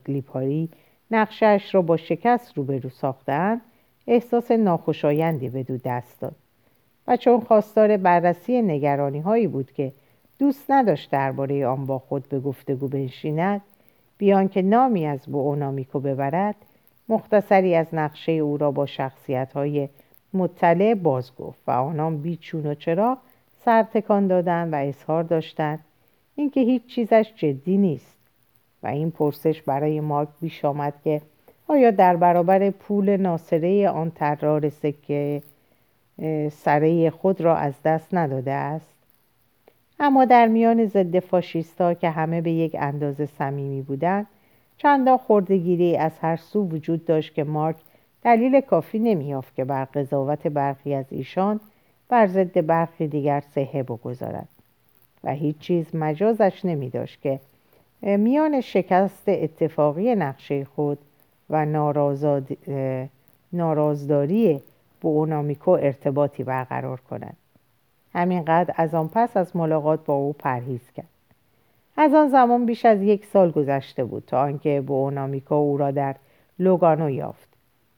لیپاری 0.07 0.69
نقشش 1.11 1.69
را 1.75 1.81
با 1.81 1.97
شکست 1.97 2.57
روبرو 2.57 2.89
ساختند 2.89 3.61
احساس 4.07 4.51
ناخوشایندی 4.51 5.49
به 5.49 5.63
دو 5.63 5.77
دست 5.77 6.21
داد. 6.21 6.35
و 7.07 7.17
چون 7.17 7.39
خواستار 7.39 7.97
بررسی 7.97 8.61
نگرانی 8.61 9.19
هایی 9.19 9.47
بود 9.47 9.71
که 9.71 9.91
دوست 10.39 10.71
نداشت 10.71 11.11
درباره 11.11 11.67
آن 11.67 11.85
با 11.85 11.99
خود 11.99 12.29
به 12.29 12.39
گفتگو 12.39 12.87
بنشیند 12.87 13.61
بیان 14.17 14.47
که 14.47 14.61
نامی 14.61 15.05
از 15.05 15.25
بوونامیکو 15.25 15.99
ببرد 15.99 16.55
مختصری 17.09 17.75
از 17.75 17.87
نقشه 17.93 18.31
او 18.31 18.57
را 18.57 18.71
با 18.71 18.85
شخصیت 18.85 19.53
های 19.53 19.89
مطلع 20.33 20.93
باز 20.93 21.35
گفت 21.35 21.61
و 21.67 21.71
آنان 21.71 22.17
بیچون 22.17 22.65
و 22.65 22.75
چرا 22.75 23.17
سر 23.65 23.83
تکان 23.83 24.27
دادن 24.27 24.69
و 24.73 24.75
اظهار 24.75 25.23
داشتند 25.23 25.79
اینکه 26.35 26.61
هیچ 26.61 26.85
چیزش 26.85 27.33
جدی 27.35 27.77
نیست. 27.77 28.17
و 28.83 28.87
این 28.87 29.11
پرسش 29.11 29.61
برای 29.61 29.99
مارک 29.99 30.29
بیش 30.41 30.65
آمد 30.65 30.93
که 31.03 31.21
آیا 31.67 31.91
در 31.91 32.15
برابر 32.15 32.69
پول 32.69 33.17
ناصره 33.17 33.89
آن 33.89 34.11
طرار 34.11 34.69
سکه 34.69 35.41
سره 36.51 37.09
خود 37.09 37.41
را 37.41 37.55
از 37.55 37.73
دست 37.85 38.13
نداده 38.13 38.51
است؟ 38.51 38.93
اما 39.99 40.25
در 40.25 40.47
میان 40.47 40.85
ضد 40.85 41.19
فاشیستا 41.19 41.93
که 41.93 42.09
همه 42.09 42.41
به 42.41 42.51
یک 42.51 42.75
اندازه 42.79 43.25
صمیمی 43.25 43.81
بودند 43.81 44.27
چندان 44.77 45.17
خوردگیری 45.17 45.97
از 45.97 46.19
هر 46.19 46.35
سو 46.35 46.67
وجود 46.67 47.05
داشت 47.05 47.33
که 47.33 47.43
مارک 47.43 47.75
دلیل 48.21 48.61
کافی 48.61 48.99
نمیافت 48.99 49.55
که 49.55 49.65
بر 49.65 49.85
قضاوت 49.85 50.47
برخی 50.47 50.93
از 50.93 51.05
ایشان 51.09 51.59
بر 52.13 52.27
ضد 52.27 52.65
برخی 52.65 53.07
دیگر 53.07 53.43
سهه 53.55 53.83
بگذارد. 53.83 54.47
و 55.23 55.31
هیچ 55.31 55.57
چیز 55.57 55.95
مجازش 55.95 56.65
نمی 56.65 56.89
داشت 56.89 57.21
که 57.21 57.39
میان 58.01 58.61
شکست 58.61 59.23
اتفاقی 59.27 60.15
نقشه 60.15 60.65
خود 60.65 60.97
و 61.49 61.65
نارازداری 63.53 64.61
اونامیکو 65.01 65.71
ارتباطی 65.71 66.43
برقرار 66.43 67.01
کند 67.09 67.37
همینقدر 68.13 68.73
از 68.77 68.95
آن 68.95 69.07
پس 69.07 69.37
از 69.37 69.55
ملاقات 69.55 70.05
با 70.05 70.13
او 70.13 70.33
پرهیز 70.33 70.91
کرد. 70.91 71.07
از 71.97 72.13
آن 72.13 72.29
زمان 72.29 72.65
بیش 72.65 72.85
از 72.85 73.01
یک 73.01 73.25
سال 73.25 73.51
گذشته 73.51 74.03
بود 74.03 74.23
تا 74.27 74.41
آنکه 74.41 74.81
با 74.81 74.95
اونامیکو 74.95 75.55
او 75.55 75.77
را 75.77 75.91
در 75.91 76.15
لوگانو 76.59 77.09
یافت. 77.09 77.47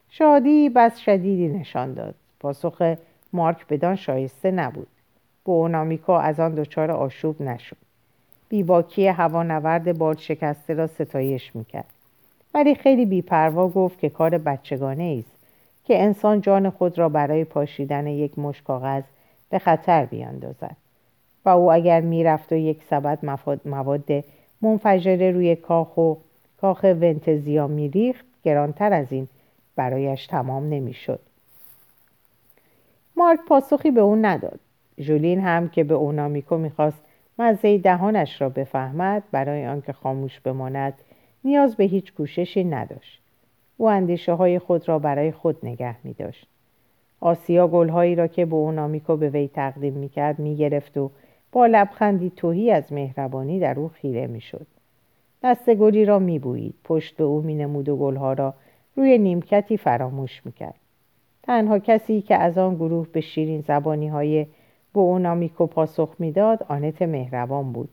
شادی 0.10 0.69
بس 0.69 0.97
شدیدی 0.97 1.47
نشان 1.47 1.93
داد. 1.93 2.15
پاسخ 2.39 2.95
مارک 3.36 3.67
بدان 3.67 3.95
شایسته 3.95 4.52
نبود. 4.52 4.88
با 5.45 5.54
اونامیکو 5.54 6.12
از 6.12 6.39
آن 6.39 6.56
دچار 6.56 6.91
آشوب 6.91 7.41
نشد. 7.41 7.78
بیباکی 8.50 9.08
هوانورد 9.08 9.98
باد 9.98 10.17
شکسته 10.17 10.74
را 10.74 10.88
ستایش 10.88 11.56
می‌کرد. 11.56 11.86
ولی 12.54 12.76
خیلی 12.76 13.06
بیپروا 13.06 13.67
گفت 13.67 14.00
که 14.00 14.10
کار 14.10 14.38
بچگانه 14.38 15.24
است 15.26 15.38
که 15.84 16.04
انسان 16.04 16.41
جان 16.41 16.69
خود 16.69 16.98
را 17.00 17.10
برای 17.10 17.43
پاشیدن 17.43 18.08
یک 18.08 18.39
مش 18.39 18.62
کاغذ 18.62 19.04
به 19.50 19.60
خطر 19.60 20.06
بیاندازد. 20.06 20.76
و 21.45 21.50
او 21.50 21.71
اگر 21.71 22.02
می‌رفت 22.02 22.52
و 22.52 22.56
یک 22.56 22.84
سبد 22.89 23.19
مواد 23.65 24.24
منفجره 24.62 25.32
روی 25.32 25.56
کاخ 25.56 25.98
و 25.98 26.15
کاخ 26.62 26.84
ونتزیا 26.84 27.67
میریخت 27.67 28.26
گرانتر 28.43 28.93
از 28.93 29.12
این 29.12 29.28
برایش 29.76 30.28
تمام 30.28 30.69
نمی‌شد. 30.69 31.19
مارک 33.17 33.39
پاسخی 33.47 33.91
به 33.91 34.01
او 34.01 34.15
نداد 34.15 34.60
ژولین 34.99 35.39
هم 35.39 35.69
که 35.69 35.84
به 35.84 35.93
اونامیکو 35.93 36.58
می‌خواست 36.58 37.04
مزه 37.39 37.78
دهانش 37.78 38.41
را 38.41 38.49
بفهمد 38.49 39.23
برای 39.32 39.67
آنکه 39.67 39.93
خاموش 39.93 40.39
بماند 40.39 40.93
نیاز 41.43 41.75
به 41.75 41.84
هیچ 41.84 42.13
کوششی 42.13 42.63
نداشت 42.63 43.21
او 43.78 43.89
اندیشه 43.89 44.34
های 44.34 44.60
خود 44.60 44.88
را 44.89 44.99
برای 44.99 45.32
خود 45.32 45.65
نگه 45.65 45.95
می 46.04 46.13
داشت. 46.13 46.47
آسیا 47.19 47.67
گلهایی 47.67 48.15
را 48.15 48.28
که 48.28 48.45
به 48.45 48.56
اونامیکو 48.56 49.17
به 49.17 49.30
وی 49.30 49.47
تقدیم 49.47 49.93
می 49.93 50.10
کرد 50.10 50.39
می 50.39 50.56
گرفت 50.56 50.97
و 50.97 51.12
با 51.51 51.65
لبخندی 51.65 52.30
توهی 52.30 52.71
از 52.71 52.93
مهربانی 52.93 53.60
در 53.60 53.80
او 53.80 53.88
خیره 53.88 54.28
می 54.28 54.41
شد. 54.41 54.67
دست 55.43 55.73
گلی 55.73 56.06
را 56.06 56.19
می 56.19 56.39
بوید. 56.39 56.75
پشت 56.84 57.17
به 57.17 57.23
او 57.23 57.41
می 57.41 57.56
نمود 57.56 57.89
و 57.89 57.97
گلها 57.97 58.34
را 58.34 58.54
روی 58.95 59.17
نیمکتی 59.17 59.78
فراموش 59.78 60.45
می 60.45 60.51
کرد. 60.51 60.85
تنها 61.45 61.79
کسی 61.79 62.21
که 62.21 62.36
از 62.36 62.58
آن 62.58 62.75
گروه 62.75 63.08
به 63.12 63.21
شیرین 63.21 63.62
زبانی 63.62 64.08
های 64.08 64.45
به 64.93 64.99
اونامیکو 64.99 65.67
پاسخ 65.67 66.15
می‌داد 66.19 66.65
آنت 66.69 67.01
مهربان 67.01 67.71
بود 67.71 67.89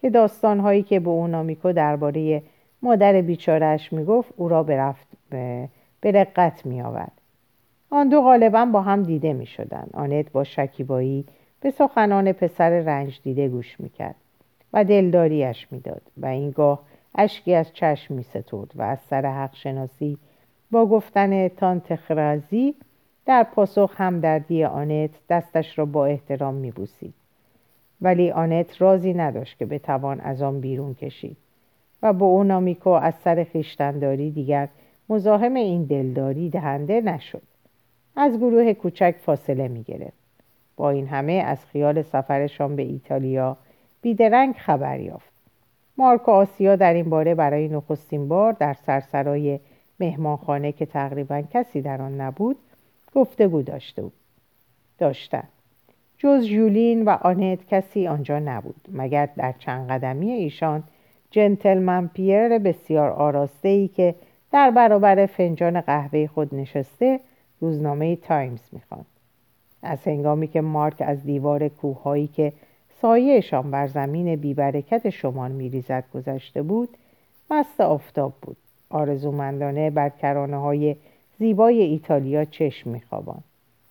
که 0.00 0.10
داستانهایی 0.10 0.82
که 0.82 1.00
به 1.00 1.10
اونامیکو 1.10 1.72
درباره 1.72 2.42
مادر 2.82 3.20
بیچارش 3.20 3.92
می‌گفت 3.92 4.34
او 4.36 4.48
را 4.48 4.62
به, 4.62 4.76
رفت 4.76 5.06
به 6.00 6.12
رقت 6.12 6.66
می 6.66 6.82
آورد. 6.82 7.12
آن 7.90 8.08
دو 8.08 8.22
غالبا 8.22 8.64
با 8.64 8.82
هم 8.82 9.02
دیده 9.02 9.32
می 9.32 9.46
شدن. 9.46 9.86
آنت 9.94 10.32
با 10.32 10.44
شکیبایی 10.44 11.24
به 11.60 11.70
سخنان 11.70 12.32
پسر 12.32 12.70
رنج 12.70 13.20
دیده 13.22 13.48
گوش 13.48 13.80
می 13.80 13.88
کرد 13.88 14.14
و 14.72 14.84
دلداریش 14.84 15.68
می‌داد 15.70 16.02
و 16.16 16.26
اینگاه 16.26 16.80
اشکی 17.14 17.54
از 17.54 17.72
چشم 17.72 18.14
می 18.14 18.22
ستود 18.22 18.72
و 18.74 18.82
از 18.82 18.98
سر 19.00 19.26
حق 19.26 19.54
شناسی 19.54 20.18
با 20.70 20.86
گفتن 20.86 21.48
تانت 21.48 21.96
خرازی 21.96 22.74
در 23.26 23.42
پاسخ 23.42 23.94
همدردی 23.96 24.64
آنت 24.64 25.10
دستش 25.28 25.78
را 25.78 25.84
با 25.84 26.06
احترام 26.06 26.54
میبوسید. 26.54 27.14
ولی 28.00 28.30
آنت 28.30 28.82
رازی 28.82 29.14
نداشت 29.14 29.58
که 29.58 29.66
بتوان 29.66 30.20
از 30.20 30.42
آن 30.42 30.60
بیرون 30.60 30.94
کشید 30.94 31.36
و 32.02 32.12
با 32.12 32.26
اونامیکو 32.26 32.90
از 32.90 33.14
سر 33.14 33.44
خیشتنداری 33.44 34.30
دیگر 34.30 34.68
مزاحم 35.08 35.54
این 35.54 35.84
دلداری 35.84 36.50
دهنده 36.50 37.00
نشد. 37.00 37.42
از 38.16 38.38
گروه 38.38 38.72
کوچک 38.72 39.14
فاصله 39.20 39.68
می 39.68 39.82
گرفت. 39.82 40.24
با 40.76 40.90
این 40.90 41.06
همه 41.06 41.32
از 41.32 41.66
خیال 41.66 42.02
سفرشان 42.02 42.76
به 42.76 42.82
ایتالیا 42.82 43.56
بیدرنگ 44.02 44.54
خبر 44.54 45.00
یافت. 45.00 45.32
مارک 45.98 46.28
و 46.28 46.30
آسیا 46.30 46.76
در 46.76 46.94
این 46.94 47.10
باره 47.10 47.34
برای 47.34 47.68
نخستین 47.68 48.28
بار 48.28 48.52
در 48.52 48.74
سرسرای 48.74 49.60
مهمانخانه 50.00 50.72
که 50.72 50.86
تقریبا 50.86 51.42
کسی 51.42 51.82
در 51.82 52.02
آن 52.02 52.20
نبود 52.20 52.56
گفتگو 53.14 53.62
داشته 53.62 54.02
بود 54.02 54.12
داشتند 54.98 55.48
جز 56.18 56.46
جولین 56.46 57.04
و 57.04 57.10
آنت 57.10 57.66
کسی 57.66 58.06
آنجا 58.06 58.38
نبود 58.38 58.88
مگر 58.92 59.28
در 59.36 59.54
چند 59.58 59.90
قدمی 59.90 60.30
ایشان 60.30 60.82
جنتلمن 61.30 62.10
پیر 62.14 62.58
بسیار 62.58 63.10
آراسته 63.10 63.68
ای 63.68 63.88
که 63.88 64.14
در 64.52 64.70
برابر 64.70 65.26
فنجان 65.26 65.80
قهوه 65.80 66.26
خود 66.26 66.54
نشسته 66.54 67.20
روزنامه 67.60 68.16
تایمز 68.16 68.60
می‌خواند. 68.72 69.06
از 69.82 69.98
هنگامی 70.06 70.48
که 70.48 70.60
مارک 70.60 71.02
از 71.06 71.24
دیوار 71.24 71.68
کوههایی 71.68 72.26
که 72.26 72.52
سایهشان 73.00 73.70
بر 73.70 73.86
زمین 73.86 74.36
بیبرکت 74.36 75.10
شمان 75.10 75.52
میریزد 75.52 76.04
گذشته 76.14 76.62
بود 76.62 76.88
مست 77.50 77.80
آفتاب 77.80 78.32
بود. 78.42 78.56
آرزومندانه 78.90 79.90
بر 79.90 80.08
کرانه 80.08 80.56
های 80.56 80.96
زیبای 81.38 81.82
ایتالیا 81.82 82.44
چشم 82.44 82.90
میخوابان 82.90 83.42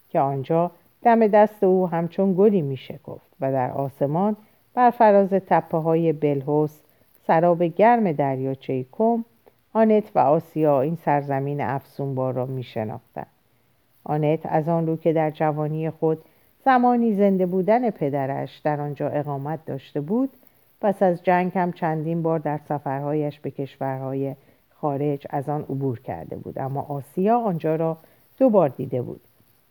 که 0.10 0.20
آنجا 0.20 0.72
دم 1.02 1.28
دست 1.28 1.64
او 1.64 1.88
همچون 1.88 2.34
گلی 2.38 2.62
میشکفت 2.62 3.32
و 3.40 3.52
در 3.52 3.72
آسمان 3.72 4.36
بر 4.74 4.92
فراز 4.92 5.30
تپه 5.30 5.78
های 5.78 6.14
بلهوس 6.14 6.80
سراب 7.28 7.64
گرم 7.64 8.12
دریاچه 8.12 8.86
کم 8.92 9.26
آنت 9.74 10.12
و 10.16 10.20
آسیا 10.20 10.82
این 10.82 10.96
سرزمین 10.96 11.62
افسونبار 11.62 12.34
را 12.34 12.46
میشناختند. 12.46 13.28
آنت 14.04 14.40
از 14.44 14.70
آن 14.70 14.88
رو 14.88 14.98
که 14.98 15.14
در 15.14 15.32
جوانی 15.32 15.90
خود 15.90 16.24
زمانی 16.66 17.14
زنده 17.14 17.46
بودن 17.46 17.90
پدرش 17.90 18.60
در 18.60 18.82
آنجا 18.82 19.08
اقامت 19.08 19.66
داشته 19.66 20.02
بود 20.02 20.30
پس 20.82 21.04
از 21.04 21.24
جنگ 21.24 21.52
هم 21.56 21.72
چندین 21.72 22.22
بار 22.22 22.40
در 22.40 22.60
سفرهایش 22.70 23.40
به 23.40 23.52
کشورهای 23.52 24.36
خارج 24.84 25.28
از 25.30 25.50
آن 25.50 25.62
عبور 25.62 26.00
کرده 26.00 26.36
بود. 26.36 26.60
اما 26.60 26.82
آسیا 26.82 27.40
آنجا 27.40 27.76
را 27.76 27.98
دو 28.38 28.50
بار 28.50 28.70
دیده 28.70 29.02
بود. 29.02 29.22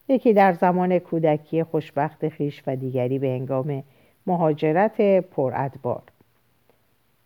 یکی 0.08 0.32
در 0.32 0.52
زمان 0.52 0.98
کودکی 0.98 1.62
خوشبخت 1.62 2.28
خیش 2.28 2.62
و 2.66 2.76
دیگری 2.76 3.18
به 3.18 3.26
هنگام 3.26 3.82
مهاجرت 4.26 5.00
پرادبار 5.20 6.02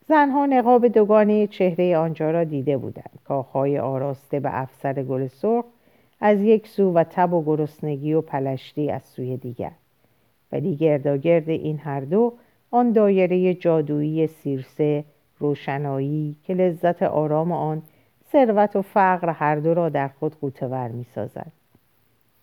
زنها 0.09 0.47
نقاب 0.47 0.87
دوگانه 0.89 1.47
چهره 1.47 1.97
آنجا 1.97 2.31
را 2.31 2.45
دیده 2.45 2.77
بودند. 2.77 3.19
کاخهای 3.25 3.79
آراسته 3.79 4.41
به 4.41 4.63
افسر 4.63 5.03
گل 5.03 5.27
سرخ 5.27 5.65
از 6.21 6.41
یک 6.41 6.69
سو 6.69 6.93
و 6.93 7.05
تب 7.11 7.33
و 7.33 7.45
گرسنگی 7.45 8.15
و 8.15 8.21
پلشتی 8.21 8.91
از 8.91 9.03
سوی 9.03 9.37
دیگر. 9.37 9.73
ولی 10.53 10.77
گرداگرد 10.77 11.49
این 11.49 11.79
هر 11.79 12.01
دو 12.01 12.33
آن 12.71 12.93
دایره 12.93 13.55
جادویی 13.55 14.27
سیرسه 14.27 15.05
روشنایی 15.39 16.37
که 16.43 16.55
لذت 16.55 17.03
آرام 17.03 17.53
آن 17.53 17.83
ثروت 18.33 18.77
و 18.77 18.83
فقر 18.83 19.31
هر 19.31 19.57
دو 19.57 19.75
را 19.75 19.89
در 19.89 20.09
خود 20.09 20.41
قوتور 20.41 20.89
می 20.89 21.05
سازد. 21.15 21.53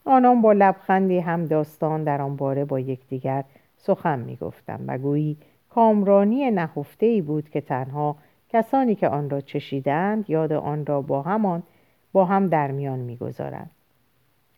آنان 0.05 0.41
با 0.41 0.53
لبخندی 0.53 1.19
هم 1.19 1.45
داستان 1.45 2.03
در 2.03 2.21
آن 2.21 2.35
باره 2.35 2.65
با 2.65 2.79
یکدیگر 2.79 3.43
سخن 3.77 4.19
می 4.19 4.35
گفتم 4.35 4.79
و 4.87 4.97
گویی 4.97 5.37
کامرانی 5.69 6.51
نهفته 6.51 7.05
ای 7.05 7.21
بود 7.21 7.49
که 7.49 7.61
تنها 7.61 8.15
کسانی 8.49 8.95
که 8.95 9.07
آن 9.07 9.29
را 9.29 9.41
چشیدند 9.41 10.29
یاد 10.29 10.53
آن 10.53 10.85
را 10.85 11.01
با 11.01 11.21
همان 11.21 11.63
با 12.11 12.25
هم 12.25 12.47
در 12.47 12.71
میان 12.71 12.99
می‌گذارند 12.99 13.69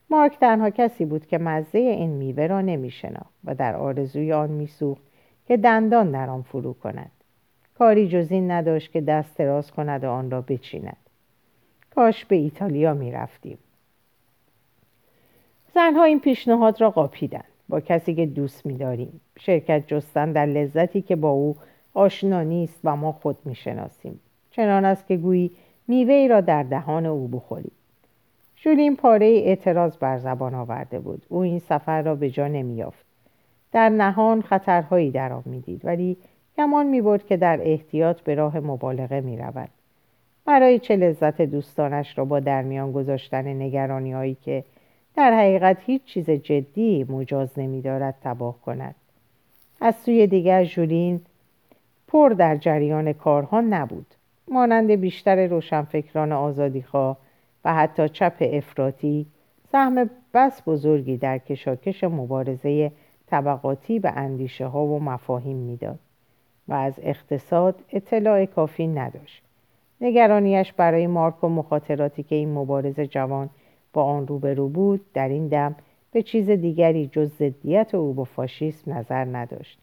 مارک 0.10 0.40
تنها 0.40 0.70
کسی 0.70 1.06
بود 1.06 1.26
که 1.26 1.38
مزه 1.38 1.80
این 1.80 2.10
میوه 2.10 2.48
را 2.48 2.62
نمیشناخت 2.62 3.34
و 3.44 3.56
در 3.56 3.76
آرزوی 3.76 4.34
آن 4.34 4.50
میسوخت 4.50 5.04
که 5.48 5.58
دندان 5.58 6.12
در 6.12 6.30
آن 6.30 6.42
فرو 6.42 6.74
کند 6.74 7.12
کاری 7.78 8.08
جز 8.08 8.32
این 8.32 8.52
نداشت 8.52 8.92
که 8.92 9.02
دست 9.02 9.38
دراز 9.38 9.72
کند 9.72 10.04
و 10.04 10.10
آن 10.10 10.32
را 10.32 10.42
بچیند. 10.42 10.98
کاش 11.96 12.26
به 12.26 12.36
ایتالیا 12.36 12.94
می‌رفتیم 12.94 13.58
زنها 15.76 16.04
این 16.04 16.20
پیشنهاد 16.20 16.82
را 16.82 16.90
قاپیدند. 16.90 17.44
با 17.70 17.80
کسی 17.80 18.16
که 18.16 18.26
دوست 18.26 18.66
میداریم 18.66 19.22
شرکت 19.40 19.84
جستن 19.88 20.32
در 20.32 20.46
لذتی 20.46 21.02
که 21.02 21.16
با 21.16 21.30
او 21.30 21.56
آشنا 21.94 22.44
نیست 22.44 22.80
و 22.84 22.96
ما 22.96 23.12
خود 23.12 23.38
می‌شناسیم 23.46 24.20
چنان 24.52 24.86
است 24.86 25.08
که 25.08 25.18
گویی 25.18 25.52
میوه 25.88 26.28
را 26.30 26.42
در 26.42 26.64
دهان 26.64 27.06
او 27.06 27.28
بخوریم. 27.28 27.72
جولین 28.56 28.96
پاره 28.96 29.26
اعتراض 29.26 29.98
بر 29.98 30.18
زبان 30.18 30.56
آورده 30.56 31.00
بود. 31.00 31.26
او 31.30 31.40
این 31.40 31.60
سفر 31.60 32.02
را 32.02 32.16
به 32.16 32.30
جا 32.30 32.48
نمیافت 32.48 33.06
در 33.72 33.90
نهان 33.90 34.42
خطرهایی 34.42 35.12
در 35.12 35.34
آن 35.34 35.64
ولی 35.84 36.18
گمان 36.58 36.88
می‌برد 36.88 37.26
که 37.26 37.38
در 37.38 37.60
احتیاط 37.62 38.22
به 38.22 38.36
راه 38.36 38.60
مبالغه 38.60 39.22
می‌رود. 39.22 39.70
برای 40.46 40.80
چه 40.80 40.96
لذت 40.96 41.42
دوستانش 41.42 42.18
را 42.18 42.26
با 42.26 42.40
درمیان 42.40 42.92
گذاشتن 42.92 43.48
نگرانی 43.48 44.14
هایی 44.14 44.38
که 44.42 44.64
در 45.16 45.34
حقیقت 45.34 45.78
هیچ 45.80 46.04
چیز 46.04 46.30
جدی 46.30 47.06
مجاز 47.10 47.60
نمیدارد 47.60 48.16
تباه 48.24 48.62
کند. 48.62 48.96
از 49.82 49.96
سوی 49.96 50.28
دیگر 50.28 50.64
ژولین 50.64 51.22
پر 52.08 52.30
در 52.30 52.56
جریان 52.56 53.14
کارها 53.14 53.62
نبود. 53.62 54.06
مانند 54.48 54.92
بیشتر 54.92 55.48
روشنفکران 55.48 56.32
آزادیخواه 56.32 57.18
و 57.66 57.74
حتی 57.74 58.10
چپ 58.10 58.38
افراطی 58.42 59.26
سهم 59.72 60.10
بس 60.34 60.62
بزرگی 60.68 61.18
در 61.18 61.38
کشاکش 61.38 62.04
مبارزه 62.04 62.92
طبقاتی 63.28 64.00
به 64.00 64.12
اندیشه 64.12 64.66
ها 64.68 64.86
و 64.86 65.00
مفاهیم 65.00 65.58
می‌داد. 65.58 66.00
و 66.68 66.74
از 66.74 66.94
اقتصاد 67.02 67.76
اطلاع 67.92 68.46
کافی 68.46 68.88
نداشت 68.88 69.44
نگرانیش 70.02 70.74
برای 70.74 71.08
مارک 71.08 71.44
و 71.44 71.50
مخاطراتی 71.50 72.24
که 72.24 72.36
این 72.36 72.54
مبارزه 72.54 73.08
جوان 73.08 73.50
با 73.94 74.04
آن 74.04 74.28
روبرو 74.28 74.70
بود 74.70 75.02
در 75.14 75.30
این 75.30 75.48
دم 75.48 75.76
به 76.12 76.22
چیز 76.22 76.50
دیگری 76.50 77.08
جز 77.08 77.32
ضدیت 77.32 77.96
او 77.96 78.14
با 78.14 78.24
فاشیسم 78.24 78.94
نظر 78.94 79.26
نداشت 79.26 79.80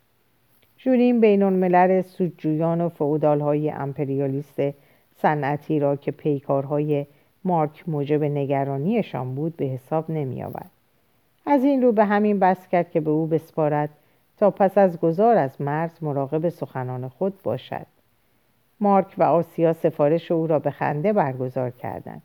ژولین 0.78 1.20
بین 1.20 1.42
الملل 1.42 2.02
سودجویان 2.02 2.80
و 2.80 3.18
های 3.40 3.70
امپریالیست 3.70 4.60
صنعتی 5.14 5.80
را 5.80 5.96
که 5.96 6.10
پیکارهای 6.10 7.06
مارک 7.44 7.84
موجب 7.86 8.24
نگرانیشان 8.24 9.34
بود 9.34 9.56
به 9.56 9.64
حساب 9.64 10.10
نمی 10.10 10.42
آورد. 10.42 10.70
از 11.46 11.64
این 11.64 11.82
رو 11.82 11.92
به 11.92 12.04
همین 12.04 12.38
بس 12.38 12.68
کرد 12.68 12.90
که 12.90 13.00
به 13.00 13.10
او 13.10 13.26
بسپارد 13.26 13.90
پس 14.50 14.78
از 14.78 15.00
گذار 15.00 15.36
از 15.36 15.60
مرز 15.60 16.02
مراقب 16.02 16.48
سخنان 16.48 17.08
خود 17.08 17.42
باشد. 17.42 17.86
مارک 18.80 19.14
و 19.18 19.22
آسیا 19.22 19.72
سفارش 19.72 20.30
او 20.30 20.46
را 20.46 20.58
به 20.58 20.70
خنده 20.70 21.12
برگزار 21.12 21.70
کردند. 21.70 22.22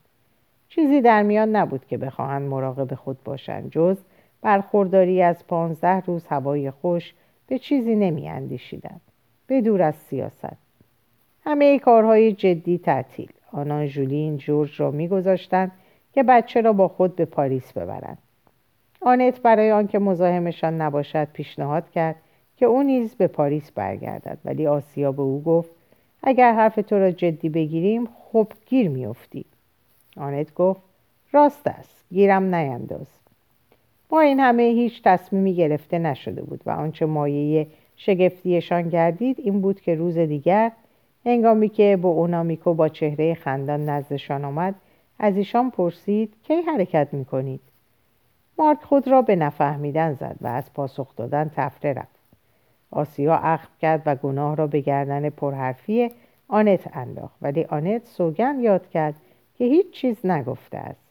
چیزی 0.70 1.02
در 1.02 1.24
میان 1.24 1.56
نبود 1.56 1.86
که 1.86 1.98
بخواهند 1.98 2.50
مراقب 2.50 2.96
خود 2.96 3.24
باشند 3.24 3.72
جز 3.72 3.98
برخورداری 4.42 5.22
از 5.22 5.48
پانزده 5.48 6.00
روز 6.00 6.28
هوای 6.28 6.72
خوش 6.72 7.14
به 7.48 7.60
چیزی 7.60 7.96
نمی 7.96 8.30
اندیشیدند 8.30 9.02
به 9.48 9.62
دور 9.62 9.82
از 9.82 9.96
سیاست. 9.96 10.58
همه 11.44 11.80
کارهای 11.80 12.34
جدی 12.34 12.78
تعطیل. 12.78 13.30
آنان 13.52 13.88
جولین 13.88 14.38
جورج 14.38 14.82
را 14.82 14.92
میگذاشتند 14.92 15.72
که 16.14 16.24
بچه 16.24 16.62
را 16.62 16.74
با 16.74 16.88
خود 16.88 17.16
به 17.16 17.26
پاریس 17.26 17.74
ببرند. 17.74 18.18
آنت 19.02 19.42
برای 19.42 19.72
آنکه 19.72 20.00
مزاحمشان 20.00 20.82
نباشد 20.82 21.28
پیشنهاد 21.34 21.90
کرد 21.90 22.16
که 22.58 22.66
او 22.66 22.84
نیز 22.84 23.16
به 23.16 23.28
پاریس 23.28 23.72
برگردد 23.72 24.38
ولی 24.46 24.68
آسیا 24.68 25.12
به 25.12 25.22
او 25.22 25.44
گفت 25.44 25.70
اگر 26.24 26.54
حرف 26.54 26.76
تو 26.76 27.00
را 27.00 27.12
جدی 27.12 27.50
بگیریم 27.50 28.08
خب 28.32 28.48
گیر 28.66 28.90
میافتی. 28.90 29.46
آنت 30.18 30.54
گفت 30.54 30.82
راست 31.32 31.68
است 31.68 32.06
گیرم 32.10 32.56
نینداز. 32.56 33.08
با 34.10 34.20
این 34.20 34.40
همه 34.40 34.64
هیچ 34.64 35.02
تصمیمی 35.04 35.56
گرفته 35.56 36.00
نشده 36.00 36.42
بود 36.42 36.62
و 36.66 36.70
آنچه 36.70 37.06
مایه 37.06 37.68
شگفتیشان 37.98 38.90
گردید 38.90 39.40
این 39.40 39.62
بود 39.62 39.82
که 39.82 39.96
روز 39.96 40.18
دیگر 40.18 40.72
هنگامی 41.26 41.70
که 41.70 41.98
با 42.02 42.10
اونامیکو 42.10 42.74
با 42.74 42.90
چهره 42.90 43.34
خندان 43.34 43.90
نزدشان 43.90 44.46
آمد 44.46 44.76
از 45.20 45.38
ایشان 45.38 45.72
پرسید 45.72 46.34
کی 46.44 46.54
حرکت 46.54 47.08
می‌کنید؟ 47.12 47.62
مارک 48.60 48.84
خود 48.84 49.08
را 49.08 49.22
به 49.22 49.36
نفهمیدن 49.36 50.14
زد 50.14 50.36
و 50.42 50.48
از 50.48 50.74
پاسخ 50.74 51.16
دادن 51.16 51.52
تفره 51.56 51.94
رفت. 51.94 52.18
آسیا 52.92 53.36
اخم 53.36 53.70
کرد 53.82 54.02
و 54.06 54.16
گناه 54.16 54.56
را 54.56 54.68
به 54.68 54.80
گردن 54.80 55.30
پرحرفی 55.30 56.12
آنت 56.48 56.98
انداخت 56.98 57.36
ولی 57.42 57.64
آنت 57.64 58.06
سوگند 58.06 58.64
یاد 58.64 58.90
کرد 58.90 59.16
که 59.58 59.66
هیچ 59.66 59.92
چیز 59.92 60.26
نگفته 60.26 60.78
است. 60.78 61.08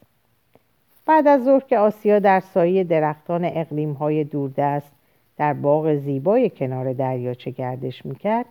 بعد 1.05 1.27
از 1.27 1.43
ظهر 1.43 1.59
که 1.59 1.77
آسیا 1.77 2.19
در 2.19 2.39
سایه 2.39 2.83
درختان 2.83 3.45
اقلیم 3.45 3.93
های 3.93 4.23
دوردست 4.23 4.91
در 5.37 5.53
باغ 5.53 5.95
زیبای 5.95 6.49
کنار 6.49 6.93
دریاچه 6.93 7.51
گردش 7.51 8.05
می‌کرد 8.05 8.45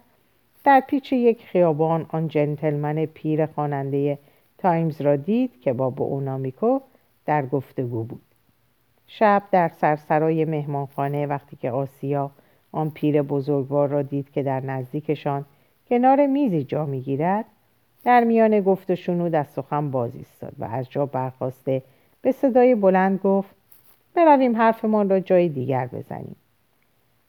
در 0.65 0.83
پیچ 0.87 1.13
یک 1.13 1.47
خیابان 1.47 2.07
آن 2.09 2.29
جنتلمن 2.29 3.07
پیر 3.07 3.47
خواننده 3.47 4.19
تایمز 4.59 5.01
را 5.01 5.17
دید 5.17 5.61
که 5.61 5.73
با 5.73 5.95
اونامیکو 5.99 6.81
در 7.27 7.47
گفتگو 7.47 8.05
بود. 8.05 8.26
شب 9.07 9.43
در 9.51 9.69
سرسرای 9.69 10.45
مهمانخانه 10.45 11.27
وقتی 11.27 11.57
که 11.57 11.71
آسیا 11.71 12.31
آن 12.73 12.91
پیر 12.91 13.23
بزرگوار 13.23 13.89
را 13.89 14.03
دید 14.03 14.31
که 14.31 14.43
در 14.43 14.61
نزدیکشان 14.61 15.45
کنار 15.89 16.27
میزی 16.27 16.65
جا 16.65 16.87
می‌گیرد 16.87 17.45
در 18.05 18.25
میان 18.25 18.61
گفت 18.61 18.91
و 18.91 18.97
شنود 18.97 19.35
از 19.35 19.47
سخن 19.47 19.91
باز 19.91 20.17
ایستاد 20.17 20.53
و 20.59 20.65
از 20.65 20.91
جا 20.91 21.07
برخواسته 21.07 21.83
به 22.23 22.33
صدای 22.33 22.75
بلند 22.75 23.21
گفت 23.21 23.55
برویم 24.15 24.57
حرفمان 24.57 25.11
را 25.11 25.21
جای 25.21 25.49
دیگر 25.49 25.87
بزنیم. 25.87 26.37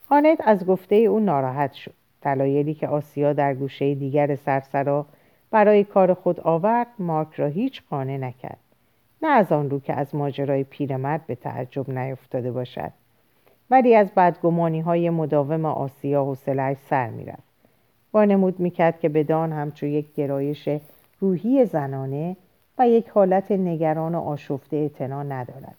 خانت 0.10 0.42
از 0.46 0.66
گفته 0.66 0.96
او 0.96 1.20
ناراحت 1.20 1.74
شد. 1.74 1.94
دلایلی 2.22 2.74
که 2.74 2.88
آسیا 2.88 3.34
در 3.34 3.54
گوشه 3.54 3.96
دیگر 3.96 4.36
سرسرا 4.36 5.06
برای 5.52 5.84
کار 5.84 6.14
خود 6.14 6.40
آورد 6.40 6.88
مارک 7.00 7.34
را 7.34 7.48
هیچ 7.48 7.82
قانع 7.90 8.18
نکرد. 8.18 8.67
نه 9.22 9.28
از 9.28 9.52
آن 9.52 9.70
رو 9.70 9.80
که 9.80 9.94
از 9.94 10.16
ماجرای 10.16 10.64
پیرمرد 10.64 11.28
به 11.28 11.36
تعجب 11.36 11.90
نیفتاده 11.90 12.52
باشد. 12.52 12.92
ولی 13.70 13.96
از 13.96 14.12
بدگمانی 14.12 14.80
های 14.80 15.10
مداوم 15.10 15.66
آسیا 15.66 16.24
حوصلهاش 16.24 16.78
سر 16.90 17.10
می‌رفت. 17.10 17.44
وانمود 18.14 18.60
می‌کرد 18.60 19.00
که 19.00 19.10
بدان 19.10 19.54
همچو 19.54 19.86
یک 19.86 20.14
گرایش 20.14 20.70
روحی 21.20 21.66
زنانه 21.66 22.36
و 22.78 22.90
یک 22.90 23.10
حالت 23.10 23.52
نگران 23.52 24.16
و 24.16 24.20
آشفته 24.20 24.78
اعتنا 24.78 25.24
ندارد. 25.24 25.76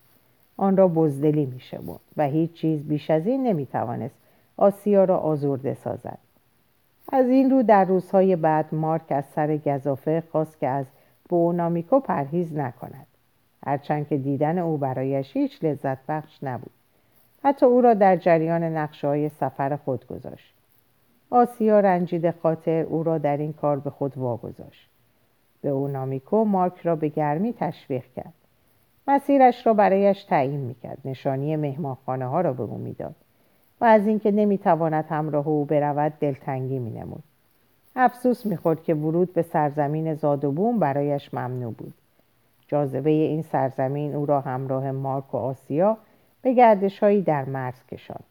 آن 0.57 0.77
را 0.77 0.89
بزدلی 0.89 1.47
میشه 1.47 1.79
بود 1.79 2.01
و 2.17 2.27
هیچ 2.27 2.53
چیز 2.53 2.85
بیش 2.85 3.11
از 3.11 3.27
این 3.27 3.43
نمی‌توانست 3.43 4.15
آسیا 4.57 5.05
را 5.05 5.19
آزرده 5.19 5.75
سازد. 5.75 6.19
از 7.13 7.29
این 7.29 7.51
رو 7.51 7.63
در 7.63 7.85
روزهای 7.85 8.37
بعد 8.37 8.75
مارک 8.75 9.03
از 9.09 9.25
سر 9.25 9.57
گذافه 9.57 10.23
خواست 10.33 10.59
که 10.59 10.67
از 10.69 10.87
بونامیکو 11.29 12.01
پرهیز 12.01 12.57
نکند. 12.57 13.08
هرچند 13.67 14.09
که 14.09 14.17
دیدن 14.17 14.59
او 14.59 14.77
برایش 14.77 15.37
هیچ 15.37 15.65
لذت 15.65 15.99
بخش 16.09 16.39
نبود. 16.43 16.71
حتی 17.43 17.67
او 17.67 17.81
را 17.81 17.95
در 17.95 18.17
جریان 18.17 18.63
نقشه 18.63 19.09
های 19.09 19.29
سفر 19.29 19.77
خود 19.77 20.07
گذاشت. 20.07 20.55
آسیا 21.31 21.81
رنجید 21.81 22.31
خاطر 22.31 22.83
او 22.83 23.03
را 23.03 23.19
در 23.19 23.37
این 23.37 23.53
کار 23.53 23.79
به 23.79 23.91
خود 23.91 24.19
واگذاشت. 24.19 24.89
به 25.63 25.69
اونامیکو 25.69 26.45
مارک 26.45 26.81
را 26.81 26.97
به 26.97 27.09
گرمی 27.09 27.53
تشویق 27.53 28.05
کرد. 28.17 28.33
مسیرش 29.09 29.67
را 29.67 29.75
برایش 29.75 30.25
تعیین 30.25 30.61
می‌کرد. 30.61 30.99
نشانی 31.05 31.57
مهمانخانه 31.57 32.27
ها 32.27 32.41
را 32.41 32.53
به 32.53 32.63
او 32.63 32.79
می‌داد 32.79 33.15
و 33.81 33.85
از 33.85 34.07
اینکه 34.07 34.31
نمی‌تواند 34.31 35.05
همراه 35.09 35.49
او 35.49 35.65
برود 35.65 36.13
دلتنگی 36.21 36.79
مینمود. 36.79 37.23
افسوس 37.97 38.47
می‌خورد 38.47 38.83
که 38.83 38.95
ورود 38.95 39.33
به 39.33 39.43
سرزمین 39.43 40.15
زاد 40.15 40.45
برایش 40.79 41.35
ممنوع 41.35 41.73
بود. 41.73 41.95
جاذبه 42.69 43.11
این 43.11 43.43
سرزمین 43.43 44.15
او 44.15 44.27
را 44.27 44.41
همراه 44.41 44.91
مارک 44.91 45.35
و 45.35 45.37
آسیا 45.37 45.99
به 46.43 46.53
گردش 46.53 46.99
هایی 46.99 47.23
در 47.23 47.45
مرز 47.45 47.87
کشاند. 47.87 48.25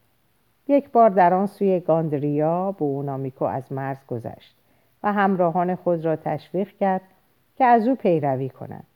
یک 0.68 0.90
بار 0.90 1.10
در 1.10 1.34
آن 1.34 1.46
سوی 1.46 1.80
گاندریا 1.80 2.72
بونامیکو 2.72 3.44
از 3.44 3.72
مرز 3.72 4.06
گذشت 4.06 4.56
و 5.02 5.12
همراهان 5.12 5.74
خود 5.74 6.04
را 6.04 6.16
تشویق 6.16 6.68
کرد 6.68 7.00
که 7.56 7.64
از 7.64 7.88
او 7.88 7.94
پیروی 7.94 8.48
کنند. 8.48 8.86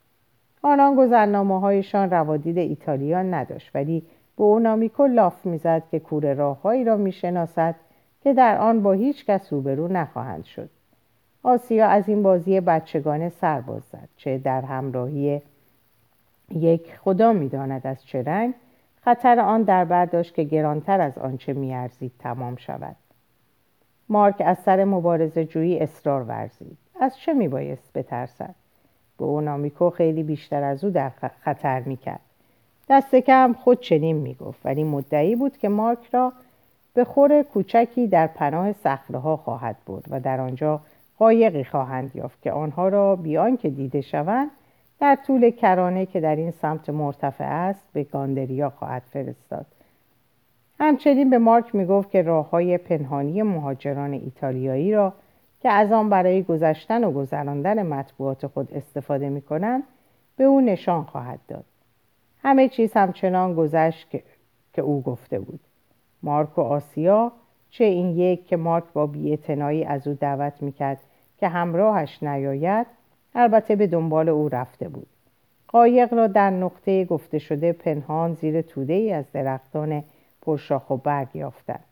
آنان 0.63 0.97
گذرنامه 0.97 1.61
هایشان 1.61 2.11
روادید 2.11 2.59
ایتالیا 2.59 3.23
نداشت 3.23 3.71
ولی 3.75 4.03
به 4.37 4.45
اونامیکو 4.45 5.07
لاف 5.07 5.47
می‌زد 5.47 5.83
که 5.91 6.01
کوره 6.01 6.35
راههایی 6.35 6.85
را 6.85 6.97
می‌شناسد 6.97 7.75
که 8.21 8.35
در 8.35 8.59
آن 8.59 8.83
با 8.83 8.93
هیچ 8.93 9.27
کس 9.27 9.53
روبرو 9.53 9.89
نخواهند 9.89 10.45
شد. 10.45 10.71
آسیا 11.43 11.87
از 11.87 12.09
این 12.09 12.23
بازی 12.23 12.61
بچگانه 12.61 13.29
سرباز 13.29 13.83
زد 13.83 14.09
چه 14.17 14.39
در 14.39 14.61
همراهی 14.61 15.43
یک 16.51 16.97
خدا 17.05 17.33
می‌داند 17.33 17.87
از 17.87 18.05
چه 18.05 18.23
رنگ 18.23 18.55
خطر 19.01 19.41
آن 19.41 19.63
در 19.63 19.85
برداشت 19.85 20.35
که 20.35 20.43
گرانتر 20.43 21.01
از 21.01 21.19
آنچه 21.19 21.53
میارزید 21.53 22.13
تمام 22.19 22.57
شود. 22.57 22.97
مارک 24.09 24.43
از 24.45 24.59
سر 24.59 24.85
مبارزه 24.85 25.45
جویی 25.45 25.79
اصرار 25.79 26.23
ورزید. 26.23 26.79
از 27.01 27.19
چه 27.19 27.33
میبایست 27.33 27.93
بترسد؟ 27.95 28.55
به 29.19 29.25
اونامیکو 29.25 29.91
خیلی 29.91 30.23
بیشتر 30.23 30.63
از 30.63 30.85
او 30.85 30.91
در 30.91 31.11
خطر 31.45 31.81
می‌کرد. 31.81 32.21
دست 32.89 33.15
کم 33.15 33.53
خود 33.53 33.81
چنین 33.81 34.17
می‌گفت 34.17 34.67
ولی 34.67 34.85
مدعی 34.85 35.37
بود 35.37 35.59
که 35.59 35.69
مارک 35.69 36.11
را 36.13 36.33
به 36.95 37.05
خور 37.05 37.43
کوچکی 37.43 38.07
در 38.07 38.27
پناه 38.27 38.73
صخره 38.73 39.19
خواهد 39.19 39.77
برد 39.87 40.05
و 40.11 40.21
در 40.21 40.41
آنجا 40.41 40.81
قایقی 41.23 41.65
خواهند 41.65 42.17
یافت 42.17 42.43
که 42.43 42.53
آنها 42.53 42.89
را 42.89 43.17
بیان 43.17 43.57
که 43.57 43.71
دیده 43.71 44.01
شوند 44.01 44.51
در 45.01 45.19
طول 45.27 45.51
کرانه 45.51 46.07
که 46.07 46.21
در 46.21 46.37
این 46.37 46.51
سمت 46.51 46.91
مرتفع 46.91 47.45
است 47.45 47.85
به 47.93 48.05
گاندریا 48.05 48.71
خواهد 48.71 49.03
فرستاد. 49.13 49.67
همچنین 50.81 51.31
به 51.31 51.39
مارک 51.39 51.75
می‌گفت 51.75 52.11
که 52.11 52.23
راه 52.23 52.51
های 52.51 52.79
پنهانی 52.79 53.43
مهاجران 53.43 54.13
ایتالیایی 54.13 54.93
را 54.93 55.13
که 55.61 55.71
از 55.71 55.93
آن 55.93 56.09
برای 56.09 56.43
گذشتن 56.43 57.05
و 57.05 57.11
گذراندن 57.11 57.87
مطبوعات 57.87 58.47
خود 58.47 58.75
استفاده 58.75 59.29
می 59.29 59.43
کنند 59.43 59.83
به 60.37 60.45
او 60.45 60.61
نشان 60.61 61.05
خواهد 61.05 61.41
داد. 61.49 61.65
همه 62.43 62.69
چیز 62.69 62.93
همچنان 62.93 63.55
گذشت 63.55 64.11
که, 64.11 64.23
که 64.73 64.83
او 64.83 65.03
گفته 65.03 65.41
بود. 65.41 65.61
مارک 66.23 66.59
و 66.59 66.61
آسیا 66.61 67.33
چه 67.71 67.85
این 67.85 68.17
یک 68.17 68.47
که 68.47 68.57
مارک 68.57 68.85
با 68.93 69.07
بیاعتنایی 69.07 69.85
از 69.85 70.07
او 70.07 70.15
دعوت 70.15 70.63
می‌کرد 70.63 71.01
که 71.43 71.49
همراهش 71.49 72.23
نیاید 72.23 72.87
البته 73.35 73.77
به 73.77 73.87
دنبال 73.87 74.29
او 74.29 74.49
رفته 74.49 74.89
بود. 74.89 75.07
قایق 75.69 76.15
را 76.15 76.27
در 76.27 76.51
نقطه 76.51 77.05
گفته 77.05 77.39
شده 77.39 77.73
پنهان 77.73 78.35
زیر 78.35 78.63
توده 78.63 78.93
ای 78.93 79.13
از 79.13 79.25
درختان 79.33 80.05
پرشاخ 80.43 80.91
و 80.91 80.97
برگ 80.97 81.29
یافتند. 81.35 81.85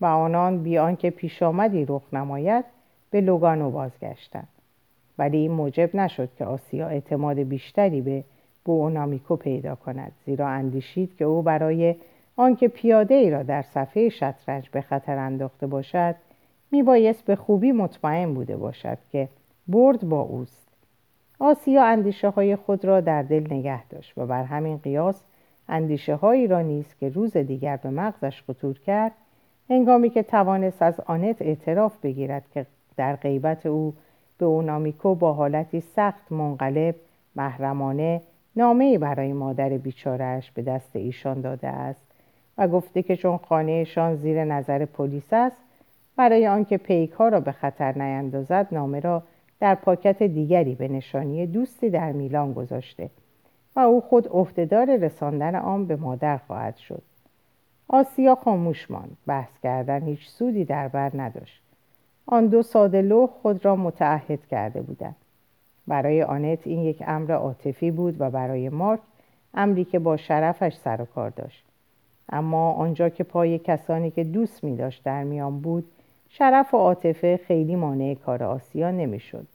و 0.00 0.06
آنان 0.06 0.62
بیان 0.62 0.96
که 0.96 1.10
پیش 1.10 1.42
آمدی 1.42 1.84
رخ 1.88 2.02
نماید 2.12 2.64
به 3.10 3.20
لوگانو 3.20 3.70
بازگشتند. 3.70 4.48
ولی 5.18 5.36
این 5.36 5.52
موجب 5.52 5.96
نشد 5.96 6.28
که 6.38 6.44
آسیا 6.44 6.88
اعتماد 6.88 7.38
بیشتری 7.38 8.00
به 8.00 8.24
بوونامیکو 8.64 9.36
پیدا 9.36 9.74
کند 9.74 10.12
زیرا 10.26 10.48
اندیشید 10.48 11.16
که 11.16 11.24
او 11.24 11.42
برای 11.42 11.96
آنکه 12.36 12.68
پیاده 12.68 13.14
ای 13.14 13.30
را 13.30 13.42
در 13.42 13.62
صفحه 13.62 14.08
شطرنج 14.08 14.68
به 14.68 14.80
خطر 14.80 15.18
انداخته 15.18 15.66
باشد 15.66 16.14
میبایست 16.72 17.24
به 17.24 17.36
خوبی 17.36 17.72
مطمئن 17.72 18.34
بوده 18.34 18.56
باشد 18.56 18.98
که 19.12 19.28
برد 19.68 20.08
با 20.08 20.20
اوست. 20.20 20.68
آسیا 21.38 21.84
اندیشه 21.84 22.28
های 22.28 22.56
خود 22.56 22.84
را 22.84 23.00
در 23.00 23.22
دل 23.22 23.46
نگه 23.50 23.86
داشت 23.86 24.18
و 24.18 24.26
بر 24.26 24.44
همین 24.44 24.76
قیاس 24.76 25.24
اندیشه 25.68 26.14
هایی 26.14 26.46
را 26.46 26.60
نیز 26.60 26.94
که 27.00 27.08
روز 27.08 27.36
دیگر 27.36 27.76
به 27.76 27.90
مغزش 27.90 28.42
خطور 28.42 28.78
کرد 28.78 29.12
هنگامی 29.70 30.10
که 30.10 30.22
توانست 30.22 30.82
از 30.82 31.00
آنت 31.00 31.42
اعتراف 31.42 31.98
بگیرد 32.02 32.44
که 32.54 32.66
در 32.96 33.16
غیبت 33.16 33.66
او 33.66 33.94
به 34.38 34.46
اونامیکو 34.46 35.14
با 35.14 35.32
حالتی 35.32 35.80
سخت 35.80 36.32
منقلب 36.32 36.94
محرمانه 37.36 38.22
نامه 38.56 38.98
برای 38.98 39.32
مادر 39.32 39.68
بیچارهش 39.68 40.50
به 40.50 40.62
دست 40.62 40.96
ایشان 40.96 41.40
داده 41.40 41.68
است 41.68 42.00
و 42.58 42.68
گفته 42.68 43.02
که 43.02 43.16
چون 43.16 43.36
خانهشان 43.36 44.14
زیر 44.14 44.44
نظر 44.44 44.84
پلیس 44.84 45.32
است 45.32 45.56
برای 46.16 46.46
آنکه 46.46 46.76
پیک 46.76 47.10
ها 47.10 47.28
را 47.28 47.40
به 47.40 47.52
خطر 47.52 47.98
نیندازد 47.98 48.68
نامه 48.72 49.00
را 49.00 49.22
در 49.60 49.74
پاکت 49.74 50.22
دیگری 50.22 50.74
به 50.74 50.88
نشانی 50.88 51.46
دوستی 51.46 51.90
در 51.90 52.12
میلان 52.12 52.52
گذاشته 52.52 53.10
و 53.76 53.80
او 53.80 54.00
خود 54.00 54.28
عهدهدار 54.28 54.96
رساندن 54.96 55.54
آن 55.54 55.86
به 55.86 55.96
مادر 55.96 56.36
خواهد 56.36 56.76
شد. 56.76 57.02
آسیا 57.88 58.34
خاموش 58.34 58.90
ماند. 58.90 59.16
بحث 59.26 59.58
کردن 59.62 60.02
هیچ 60.02 60.28
سودی 60.28 60.64
در 60.64 60.88
بر 60.88 61.10
نداشت. 61.14 61.62
آن 62.26 62.46
دو 62.46 62.62
ساده 62.62 63.02
لوح 63.02 63.30
خود 63.30 63.64
را 63.64 63.76
متعهد 63.76 64.46
کرده 64.46 64.82
بودند. 64.82 65.16
برای 65.86 66.22
آنت 66.22 66.66
این 66.66 66.80
یک 66.80 67.02
امر 67.06 67.32
عاطفی 67.32 67.90
بود 67.90 68.20
و 68.20 68.30
برای 68.30 68.68
مارک 68.68 69.00
امری 69.54 69.84
که 69.84 69.98
با 69.98 70.16
شرفش 70.16 70.74
سر 70.74 71.02
و 71.02 71.04
کار 71.04 71.30
داشت. 71.30 71.64
اما 72.28 72.72
آنجا 72.72 73.08
که 73.08 73.24
پای 73.24 73.58
کسانی 73.58 74.10
که 74.10 74.24
دوست 74.24 74.64
می 74.64 74.76
داشت 74.76 75.04
در 75.04 75.24
میان 75.24 75.60
بود 75.60 75.84
شرف 76.34 76.74
و 76.74 76.76
عاطفه 76.76 77.40
خیلی 77.46 77.76
مانع 77.76 78.14
کار 78.14 78.42
آسیا 78.42 78.90
نمی‌شد. 78.90 79.46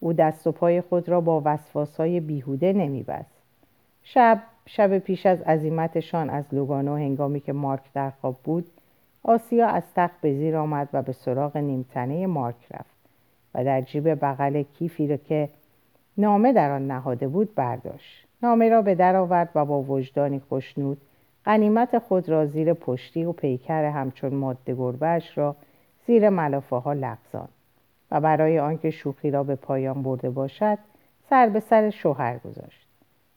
او 0.00 0.12
دست 0.12 0.46
و 0.46 0.52
پای 0.52 0.80
خود 0.80 1.08
را 1.08 1.20
با 1.20 1.42
وسواسای 1.44 2.20
بیهوده 2.20 2.72
نمیبست 2.72 3.42
شب 4.02 4.42
شب 4.66 4.98
پیش 4.98 5.26
از 5.26 5.42
عزیمتشان 5.42 6.30
از 6.30 6.44
لوگانو 6.52 6.96
هنگامی 6.96 7.40
که 7.40 7.52
مارک 7.52 7.92
در 7.94 8.10
خواب 8.10 8.36
بود 8.44 8.66
آسیا 9.22 9.66
از 9.66 9.82
تخت 9.96 10.20
به 10.20 10.34
زیر 10.34 10.56
آمد 10.56 10.88
و 10.92 11.02
به 11.02 11.12
سراغ 11.12 11.56
نیمتنه 11.56 12.26
مارک 12.26 12.66
رفت 12.70 12.96
و 13.54 13.64
در 13.64 13.80
جیب 13.80 14.24
بغل 14.24 14.62
کیفی 14.62 15.08
را 15.08 15.16
که 15.16 15.48
نامه 16.18 16.52
در 16.52 16.70
آن 16.70 16.86
نهاده 16.86 17.28
بود 17.28 17.54
برداشت 17.54 18.26
نامه 18.42 18.68
را 18.68 18.82
به 18.82 18.94
در 18.94 19.16
آورد 19.16 19.50
و 19.54 19.64
با 19.64 19.82
وجدانی 19.82 20.42
خوشنود 20.48 21.00
قنیمت 21.44 21.98
خود 21.98 22.28
را 22.28 22.46
زیر 22.46 22.74
پشتی 22.74 23.24
و 23.24 23.32
پیکر 23.32 23.84
همچون 23.84 24.34
ماده 24.34 24.74
گربهش 24.74 25.38
را 25.38 25.56
زیر 26.06 26.28
ملافه 26.28 26.76
ها 26.76 26.92
لغزان 26.92 27.48
و 28.10 28.20
برای 28.20 28.58
آنکه 28.58 28.90
شوخی 28.90 29.30
را 29.30 29.42
به 29.42 29.54
پایان 29.54 30.02
برده 30.02 30.30
باشد 30.30 30.78
سر 31.30 31.48
به 31.48 31.60
سر 31.60 31.90
شوهر 31.90 32.38
گذاشت. 32.38 32.86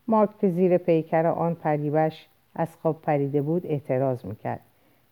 مارک 0.07 0.39
که 0.39 0.49
زیر 0.49 0.77
پیکر 0.77 1.27
آن 1.27 1.55
پریوش 1.55 2.27
از 2.55 2.75
خواب 2.81 3.01
پریده 3.01 3.41
بود 3.41 3.65
اعتراض 3.65 4.25
می‌کرد 4.25 4.59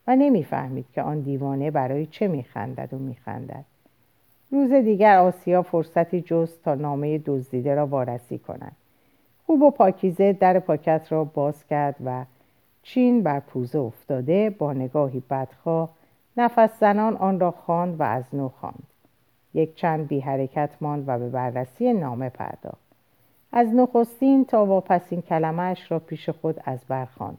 و 0.07 0.15
نمی‌فهمید 0.15 0.85
که 0.93 1.01
آن 1.01 1.19
دیوانه 1.19 1.71
برای 1.71 2.05
چه 2.05 2.27
میخندد 2.27 2.93
و 2.93 2.97
میخندد. 2.97 3.65
روز 4.51 4.71
دیگر 4.71 5.17
آسیا 5.17 5.61
فرصتی 5.61 6.21
جست 6.21 6.63
تا 6.63 6.75
نامه 6.75 7.17
دزدیده 7.17 7.75
را 7.75 7.87
وارسی 7.87 8.37
کند. 8.37 8.75
خوب 9.45 9.61
و 9.61 9.71
پاکیزه 9.71 10.33
در 10.33 10.59
پاکت 10.59 11.07
را 11.09 11.23
باز 11.23 11.67
کرد 11.67 11.95
و 12.05 12.25
چین 12.83 13.23
بر 13.23 13.39
پوزه 13.39 13.79
افتاده 13.79 14.49
با 14.49 14.73
نگاهی 14.73 15.23
بدخواه 15.29 15.89
نفس 16.37 16.79
زنان 16.79 17.17
آن 17.17 17.39
را 17.39 17.51
خواند 17.51 17.99
و 17.99 18.03
از 18.03 18.23
نو 18.33 18.49
خواند. 18.49 18.83
یک 19.53 19.75
چند 19.75 20.07
بی 20.07 20.19
حرکت 20.19 20.69
ماند 20.81 21.03
و 21.07 21.19
به 21.19 21.29
بررسی 21.29 21.93
نامه 21.93 22.29
پرداخت. 22.29 22.85
از 23.51 23.73
نخستین 23.73 24.45
تا 24.45 24.65
واپسین 24.65 25.21
کلمهاش 25.21 25.91
را 25.91 25.99
پیش 25.99 26.29
خود 26.29 26.61
از 26.65 26.79
برخواند 26.87 27.37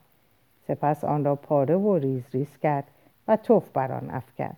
سپس 0.68 1.05
آن 1.05 1.24
را 1.24 1.34
پاره 1.34 1.76
و 1.76 1.97
ریز 1.97 2.24
ریز 2.32 2.59
کرد 2.59 2.84
و 3.28 3.36
تف 3.36 3.70
بر 3.70 3.92
آن 3.92 4.11
افکند. 4.11 4.57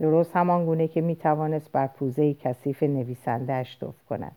درست 0.00 0.36
همان 0.36 0.66
گونه 0.66 0.88
که 0.88 1.00
می 1.00 1.16
توانست 1.16 1.72
بر 1.72 1.86
پوزه 1.86 2.34
کثیف 2.34 2.82
نویسندهاش 2.82 3.74
تف 3.74 4.04
کند. 4.08 4.36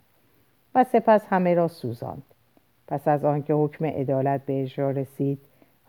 و 0.75 0.83
سپس 0.83 1.25
همه 1.29 1.53
را 1.53 1.67
سوزاند. 1.67 2.23
پس 2.87 3.07
از 3.07 3.25
آنکه 3.25 3.53
حکم 3.53 3.85
عدالت 3.85 4.45
به 4.45 4.61
اجرا 4.61 4.91
رسید 4.91 5.39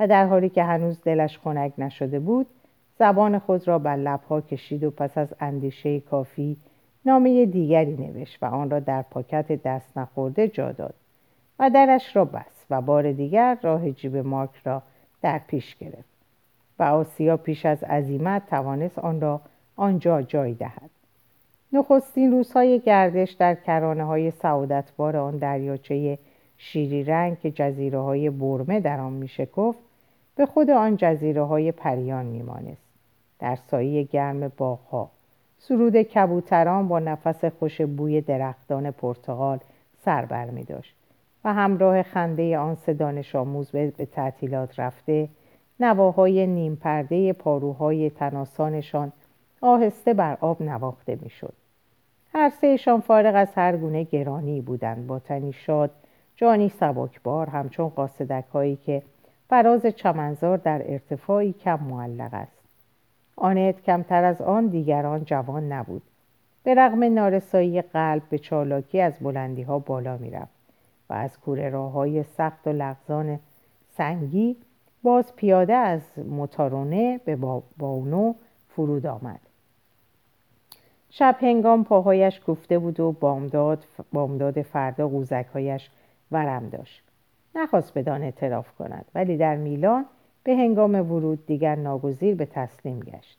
و 0.01 0.07
در 0.07 0.27
حالی 0.27 0.49
که 0.49 0.63
هنوز 0.63 1.03
دلش 1.05 1.39
خنک 1.39 1.73
نشده 1.79 2.21
بود 2.21 2.47
زبان 2.99 3.39
خود 3.39 3.69
را 3.69 3.79
بر 3.79 3.97
لبها 3.97 4.41
کشید 4.41 4.85
و 4.85 4.91
پس 4.91 5.19
از 5.19 5.35
اندیشه 5.41 6.01
کافی 6.01 6.57
نامه 7.07 7.47
دیگری 7.47 7.97
نوشت 7.97 8.43
و 8.43 8.47
آن 8.47 8.71
را 8.71 8.81
در 8.81 9.03
پاکت 9.03 9.63
دست 9.63 9.99
نخورده 9.99 10.49
جا 10.49 10.73
داد. 10.73 10.95
و 11.59 11.71
درش 11.71 12.17
را 12.17 12.25
بست 12.25 12.67
و 12.71 12.83
بار 12.83 13.13
دیگر 13.13 13.59
راه 13.63 13.91
جیب 13.91 14.17
مارک 14.17 14.51
را 14.65 14.83
در 15.23 15.41
پیش 15.47 15.77
گرفت 15.77 16.17
و 16.79 16.83
آسیا 16.83 17.37
پیش 17.37 17.67
از 17.67 17.85
عزیمت 17.85 18.47
توانست 18.47 18.99
آن 18.99 19.21
را 19.21 19.41
آنجا 19.77 20.23
جای 20.23 20.55
دهد. 20.55 20.91
نخستین 21.73 22.33
روزهای 22.33 22.81
گردش 22.81 23.33
در 23.33 23.55
کرانه 23.55 24.05
های 24.05 24.31
سعادتبار 24.31 25.17
آن 25.17 25.37
دریاچه 25.37 26.19
شیری 26.59 27.05
رنگ 27.05 27.41
که 27.41 27.51
جزیره 27.51 27.99
های 27.99 28.31
برمه 28.31 28.81
در 28.81 29.01
آن 29.01 29.13
میشکفت 29.13 29.79
به 30.37 30.47
خود 30.47 30.71
آن 30.71 30.97
جزیره 30.97 31.43
های 31.43 31.73
پریان 31.73 32.27
میمانست. 32.27 32.86
در 33.39 33.57
سایه 33.57 34.03
گرم 34.03 34.53
باغها. 34.57 35.11
سرود 35.59 35.97
کبوتران 35.97 36.89
با 36.89 36.99
نفس 36.99 37.45
خوش 37.45 37.81
بوی 37.81 38.21
درختان 38.21 38.91
پرتغال 38.91 39.59
سر 40.05 40.25
بر 40.25 40.51
می 40.51 40.65
داشت 40.65 40.95
و 41.45 41.53
همراه 41.53 42.03
خنده 42.03 42.59
آن 42.59 42.75
سه 42.75 42.95
دانش 42.95 43.37
آموز 43.37 43.71
به 43.71 43.91
تعطیلات 43.91 44.81
رفته 44.81 45.29
نواهای 45.81 46.47
نیم 46.47 46.77
پرده 46.77 47.33
پاروهای 47.33 48.11
تناسانشان 48.11 49.13
آهسته 49.61 50.15
بر 50.15 50.39
آب 50.41 50.63
نواخته 50.63 51.19
می‌شد. 51.23 51.53
هر 52.35 52.51
سهشان 52.51 53.01
فارغ 53.01 53.33
از 53.37 53.49
هر 53.55 53.77
گونه 53.77 54.03
گرانی 54.03 54.61
بودند. 54.61 55.07
با 55.07 55.19
تنی 55.19 55.53
شاد 55.53 55.91
جانی 56.37 56.69
سبکبار 56.69 57.49
همچون 57.49 57.89
قاصدک 57.89 58.45
هایی 58.53 58.77
که 58.77 59.03
فراز 59.49 59.87
چمنزار 59.87 60.57
در 60.57 60.83
ارتفاعی 60.93 61.53
کم 61.53 61.81
معلق 61.81 62.35
است. 62.35 62.56
آنت 63.37 63.83
کمتر 63.83 64.25
از 64.25 64.43
آن 64.43 64.67
دیگران 64.67 65.25
جوان 65.25 65.73
نبود. 65.73 66.03
به 66.63 66.75
رغم 66.75 67.05
نارسایی 67.05 67.83
قلب 67.83 68.23
به 68.31 68.39
چالاکی 68.39 69.01
از 69.01 69.19
بلندی 69.21 69.63
ها 69.63 69.79
بالا 69.79 70.17
می‌رفت 70.17 70.57
و 71.11 71.15
از 71.15 71.41
کوره 71.41 71.69
راه 71.69 71.93
های 71.93 72.23
سخت 72.23 72.67
و 72.67 72.73
لغزان 72.73 73.39
سنگی 73.97 74.57
باز 75.03 75.37
پیاده 75.37 75.75
از 75.75 76.01
موتارونه 76.19 77.21
به 77.25 77.37
باونو 77.79 78.35
فرود 78.69 79.07
آمد. 79.07 79.41
شب 81.11 81.37
هنگام 81.41 81.85
پاهایش 81.85 82.41
کوفته 82.41 82.79
بود 82.79 83.01
و 83.01 83.13
بامداد, 83.13 83.85
بامداد 84.13 84.63
فردا 84.63 85.09
قوزکهایش 85.09 85.91
ورم 86.33 86.69
داشت. 86.69 87.03
نخواست 87.55 87.99
بدان 87.99 88.23
اعتراف 88.23 88.73
کند 88.79 89.05
ولی 89.15 89.37
در 89.37 89.57
میلان 89.57 90.05
به 90.47 90.57
هنگام 90.57 90.95
ورود 90.95 91.47
دیگر 91.47 91.75
ناگزیر 91.75 92.35
به 92.35 92.47
تسلیم 92.47 93.01
گشت. 93.01 93.39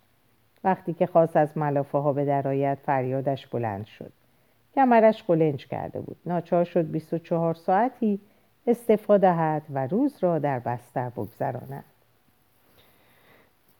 وقتی 0.63 0.93
که 0.93 1.05
خواست 1.05 1.37
از 1.37 1.57
ملافه 1.57 1.97
ها 1.97 2.13
به 2.13 2.25
درایت 2.25 2.77
فریادش 2.85 3.47
بلند 3.47 3.85
شد. 3.85 4.11
کمرش 4.75 5.23
قلنج 5.23 5.67
کرده 5.67 6.01
بود. 6.01 6.17
ناچار 6.25 6.63
شد 6.63 6.85
24 6.85 7.53
ساعتی 7.53 8.19
استفاده 8.67 9.27
دهد 9.27 9.61
و 9.73 9.87
روز 9.87 10.17
را 10.21 10.39
در 10.39 10.59
بستر 10.59 11.09
بگذراند. 11.09 11.83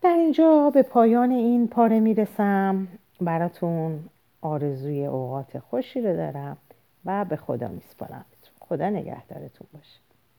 در 0.02 0.10
اینجا 0.10 0.72
به 0.74 0.82
پایان 0.82 1.32
این 1.32 1.68
پاره 1.68 2.00
می‌رسم. 2.00 2.88
براتون 3.22 4.00
آرزوی 4.42 5.06
اوقات 5.06 5.60
خوشی 5.60 6.02
رو 6.02 6.16
دارم 6.16 6.58
و 7.06 7.26
به 7.26 7.36
خدا 7.36 7.68
میسپارم. 7.68 8.26
خدا 8.60 8.90
نگهدارتون 8.90 9.68
باشه. 9.74 10.07